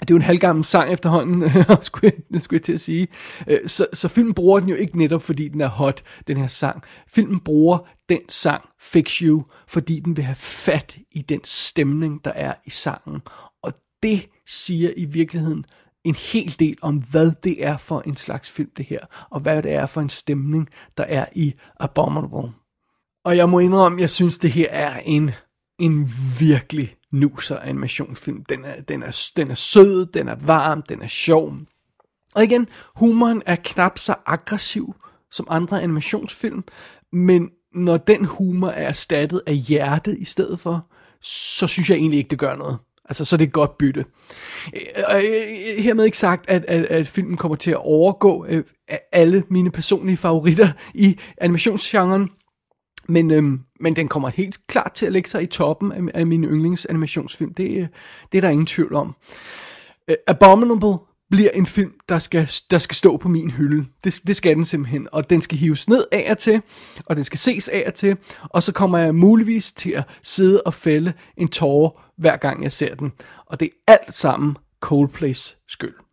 det 0.01 0.11
er 0.11 0.15
jo 0.15 0.17
en 0.17 0.23
halvgammel 0.23 0.65
sang 0.65 0.93
efterhånden, 0.93 1.51
skulle, 1.83 2.13
jeg, 2.31 2.43
skulle 2.43 2.59
jeg 2.59 2.65
til 2.65 2.73
at 2.73 2.81
sige. 2.81 3.09
Øh, 3.49 3.59
så, 3.67 3.87
så 3.93 4.09
filmen 4.09 4.35
bruger 4.35 4.61
den 4.61 4.69
jo 4.69 4.75
ikke 4.75 4.99
netop, 4.99 5.23
fordi 5.23 5.49
den 5.49 5.61
er 5.61 5.69
hot, 5.69 6.03
den 6.27 6.37
her 6.37 6.47
sang. 6.47 6.83
Filmen 7.09 7.41
bruger 7.41 7.79
den 8.09 8.21
sang, 8.29 8.65
Fix 8.81 9.19
You, 9.19 9.45
fordi 9.69 10.01
den 10.01 10.17
vil 10.17 10.25
have 10.25 10.37
fat 10.37 10.97
i 11.11 11.23
den 11.23 11.41
stemning, 11.45 12.25
der 12.25 12.31
er 12.31 12.55
i 12.67 12.71
sangen. 12.71 13.21
Og 13.63 13.73
det 14.03 14.29
siger 14.47 14.91
i 14.97 15.05
virkeligheden 15.05 15.65
en 16.05 16.15
hel 16.15 16.57
del 16.59 16.77
om, 16.83 17.03
hvad 17.11 17.33
det 17.43 17.65
er 17.65 17.77
for 17.77 18.01
en 18.07 18.17
slags 18.17 18.51
film, 18.51 18.71
det 18.77 18.87
her. 18.87 18.99
Og 19.31 19.41
hvad 19.41 19.63
det 19.63 19.73
er 19.73 19.87
for 19.87 20.01
en 20.01 20.09
stemning, 20.09 20.69
der 20.97 21.05
er 21.05 21.27
i 21.35 21.55
Abominable. 21.81 22.53
Og 23.25 23.37
jeg 23.37 23.49
må 23.49 23.59
indrømme, 23.59 24.01
jeg 24.01 24.11
synes, 24.11 24.39
det 24.39 24.51
her 24.51 24.71
er 24.71 25.01
en, 25.05 25.31
en 25.79 26.09
virkelig 26.41 26.97
nuser 27.21 27.59
animationsfilm. 27.59 28.45
Den 28.45 28.65
er, 28.65 28.81
den, 28.81 29.03
er, 29.03 29.31
den 29.37 29.51
er 29.51 29.55
sød, 29.55 30.07
den 30.07 30.29
er 30.29 30.35
varm, 30.35 30.83
den 30.83 31.03
er 31.03 31.07
sjov. 31.07 31.55
Og 32.35 32.45
igen, 32.45 32.67
humoren 32.97 33.43
er 33.47 33.57
knap 33.65 33.99
så 33.99 34.15
aggressiv 34.27 34.95
som 35.33 35.47
andre 35.51 35.83
animationsfilm, 35.83 36.65
men 37.13 37.51
når 37.75 37.97
den 37.97 38.25
humor 38.25 38.69
er 38.69 38.89
erstattet 38.89 39.43
af 39.47 39.55
hjertet 39.55 40.19
i 40.19 40.25
stedet 40.25 40.61
for, 40.61 40.91
så 41.23 41.67
synes 41.67 41.91
jeg 41.91 41.97
egentlig 41.97 42.19
ikke, 42.19 42.31
det 42.31 42.39
gør 42.39 42.57
noget. 42.57 42.79
Altså, 43.09 43.25
så 43.25 43.37
det 43.37 43.45
er 43.45 43.47
et 43.47 43.53
godt 43.53 43.79
bytte. 43.79 44.05
Øh, 44.75 45.15
øh, 45.17 45.83
hermed 45.83 46.05
ikke 46.05 46.19
sagt, 46.19 46.49
at, 46.49 46.65
at, 46.65 46.85
at 46.85 47.07
filmen 47.07 47.37
kommer 47.37 47.57
til 47.57 47.71
at 47.71 47.77
overgå 47.77 48.47
øh, 48.49 48.65
alle 49.13 49.45
mine 49.51 49.71
personlige 49.71 50.17
favoritter 50.17 50.69
i 50.95 51.19
animationsgenren, 51.39 52.31
men, 53.09 53.31
øhm, 53.31 53.61
men 53.81 53.97
den 53.97 54.09
kommer 54.09 54.29
helt 54.29 54.67
klart 54.67 54.93
til 54.93 55.07
at 55.07 55.13
lægge 55.13 55.29
sig 55.29 55.43
i 55.43 55.47
toppen 55.47 55.93
af, 55.93 56.01
af 56.15 56.27
min 56.27 56.45
yndlingsanimationsfilm. 56.45 57.55
Det, 57.55 57.71
øh, 57.71 57.89
det 58.33 58.39
er 58.39 58.43
der 58.43 58.49
ingen 58.49 58.67
tvivl 58.67 58.95
om. 58.95 59.15
Uh, 60.09 60.15
Abominable 60.27 60.99
bliver 61.31 61.51
en 61.51 61.67
film, 61.67 61.93
der 62.09 62.19
skal, 62.19 62.51
der 62.71 62.79
skal 62.79 62.97
stå 62.97 63.17
på 63.17 63.29
min 63.29 63.51
hylde. 63.51 63.87
Det, 64.05 64.21
det 64.27 64.37
skal 64.37 64.57
den 64.57 64.65
simpelthen. 64.65 65.09
Og 65.13 65.31
den 65.31 65.43
skal 65.43 65.59
hives 65.59 65.89
ned 65.89 66.05
af 66.13 66.31
og 66.31 66.39
til, 66.39 66.63
og 67.07 67.17
den 67.17 67.25
skal 67.25 67.39
ses 67.39 67.69
af 67.69 67.85
og 67.87 67.95
til. 67.95 68.17
Og 68.43 68.63
så 68.63 68.73
kommer 68.73 68.99
jeg 68.99 69.15
muligvis 69.15 69.73
til 69.73 69.91
at 69.91 70.05
sidde 70.23 70.63
og 70.63 70.75
fælde 70.75 71.13
en 71.37 71.49
tårer, 71.49 71.91
hver 72.19 72.37
gang 72.37 72.63
jeg 72.63 72.73
ser 72.73 72.95
den. 72.95 73.13
Og 73.47 73.61
det 73.61 73.71
er 73.87 73.93
alt 73.93 74.15
sammen 74.15 74.57
Coldplays 74.81 75.59
skyld. 75.69 76.06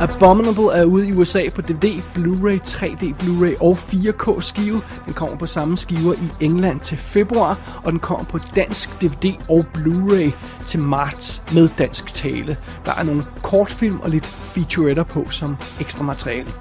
Abominable 0.00 0.72
er 0.72 0.84
ude 0.84 1.08
i 1.08 1.12
USA 1.12 1.48
på 1.54 1.62
DVD, 1.62 2.02
Blu-ray, 2.14 2.58
3D 2.68 3.14
Blu-ray 3.22 3.62
og 3.62 3.78
4K 3.78 4.40
skive. 4.40 4.82
Den 5.06 5.14
kommer 5.14 5.36
på 5.36 5.46
samme 5.46 5.76
skiver 5.76 6.14
i 6.14 6.44
England 6.44 6.80
til 6.80 6.98
februar, 6.98 7.80
og 7.84 7.92
den 7.92 8.00
kommer 8.00 8.24
på 8.24 8.38
dansk 8.56 9.02
DVD 9.02 9.34
og 9.48 9.66
Blu-ray 9.76 10.30
til 10.66 10.80
marts 10.80 11.42
med 11.52 11.68
dansk 11.78 12.06
tale. 12.06 12.56
Der 12.86 12.92
er 12.92 13.02
nogle 13.02 13.24
kortfilm 13.42 14.00
og 14.00 14.10
lidt 14.10 14.36
featuretter 14.42 15.02
på 15.02 15.30
som 15.30 15.56
ekstra 15.80 16.04
materiale. 16.04 16.52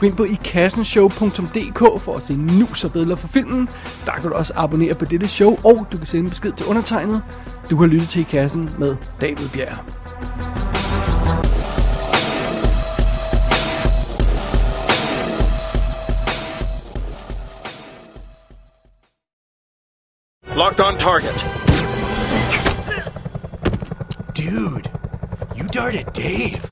Gå 0.00 0.06
ind 0.06 0.16
på 0.16 0.24
ikassenshow.dk 0.24 2.00
for 2.00 2.16
at 2.16 2.22
se 2.22 2.34
nus 2.34 2.84
og 2.84 2.92
billeder 2.92 3.16
for 3.16 3.28
filmen. 3.28 3.68
Der 4.06 4.12
kan 4.12 4.30
du 4.30 4.36
også 4.36 4.52
abonnere 4.56 4.94
på 4.94 5.04
dette 5.04 5.28
show, 5.28 5.56
og 5.64 5.86
du 5.92 5.96
kan 5.96 6.06
sende 6.06 6.28
besked 6.28 6.52
til 6.52 6.66
undertegnet. 6.66 7.22
Du 7.70 7.76
har 7.76 7.86
lyttet 7.86 8.08
til 8.08 8.20
I 8.20 8.24
Kassen 8.24 8.70
med 8.78 8.96
David 9.20 9.48
Bjerg. 9.48 9.78
Locked 20.58 20.80
on 20.80 20.98
target. 20.98 21.36
Dude, 24.34 24.90
you 25.54 25.68
darted 25.68 26.12
Dave. 26.12 26.68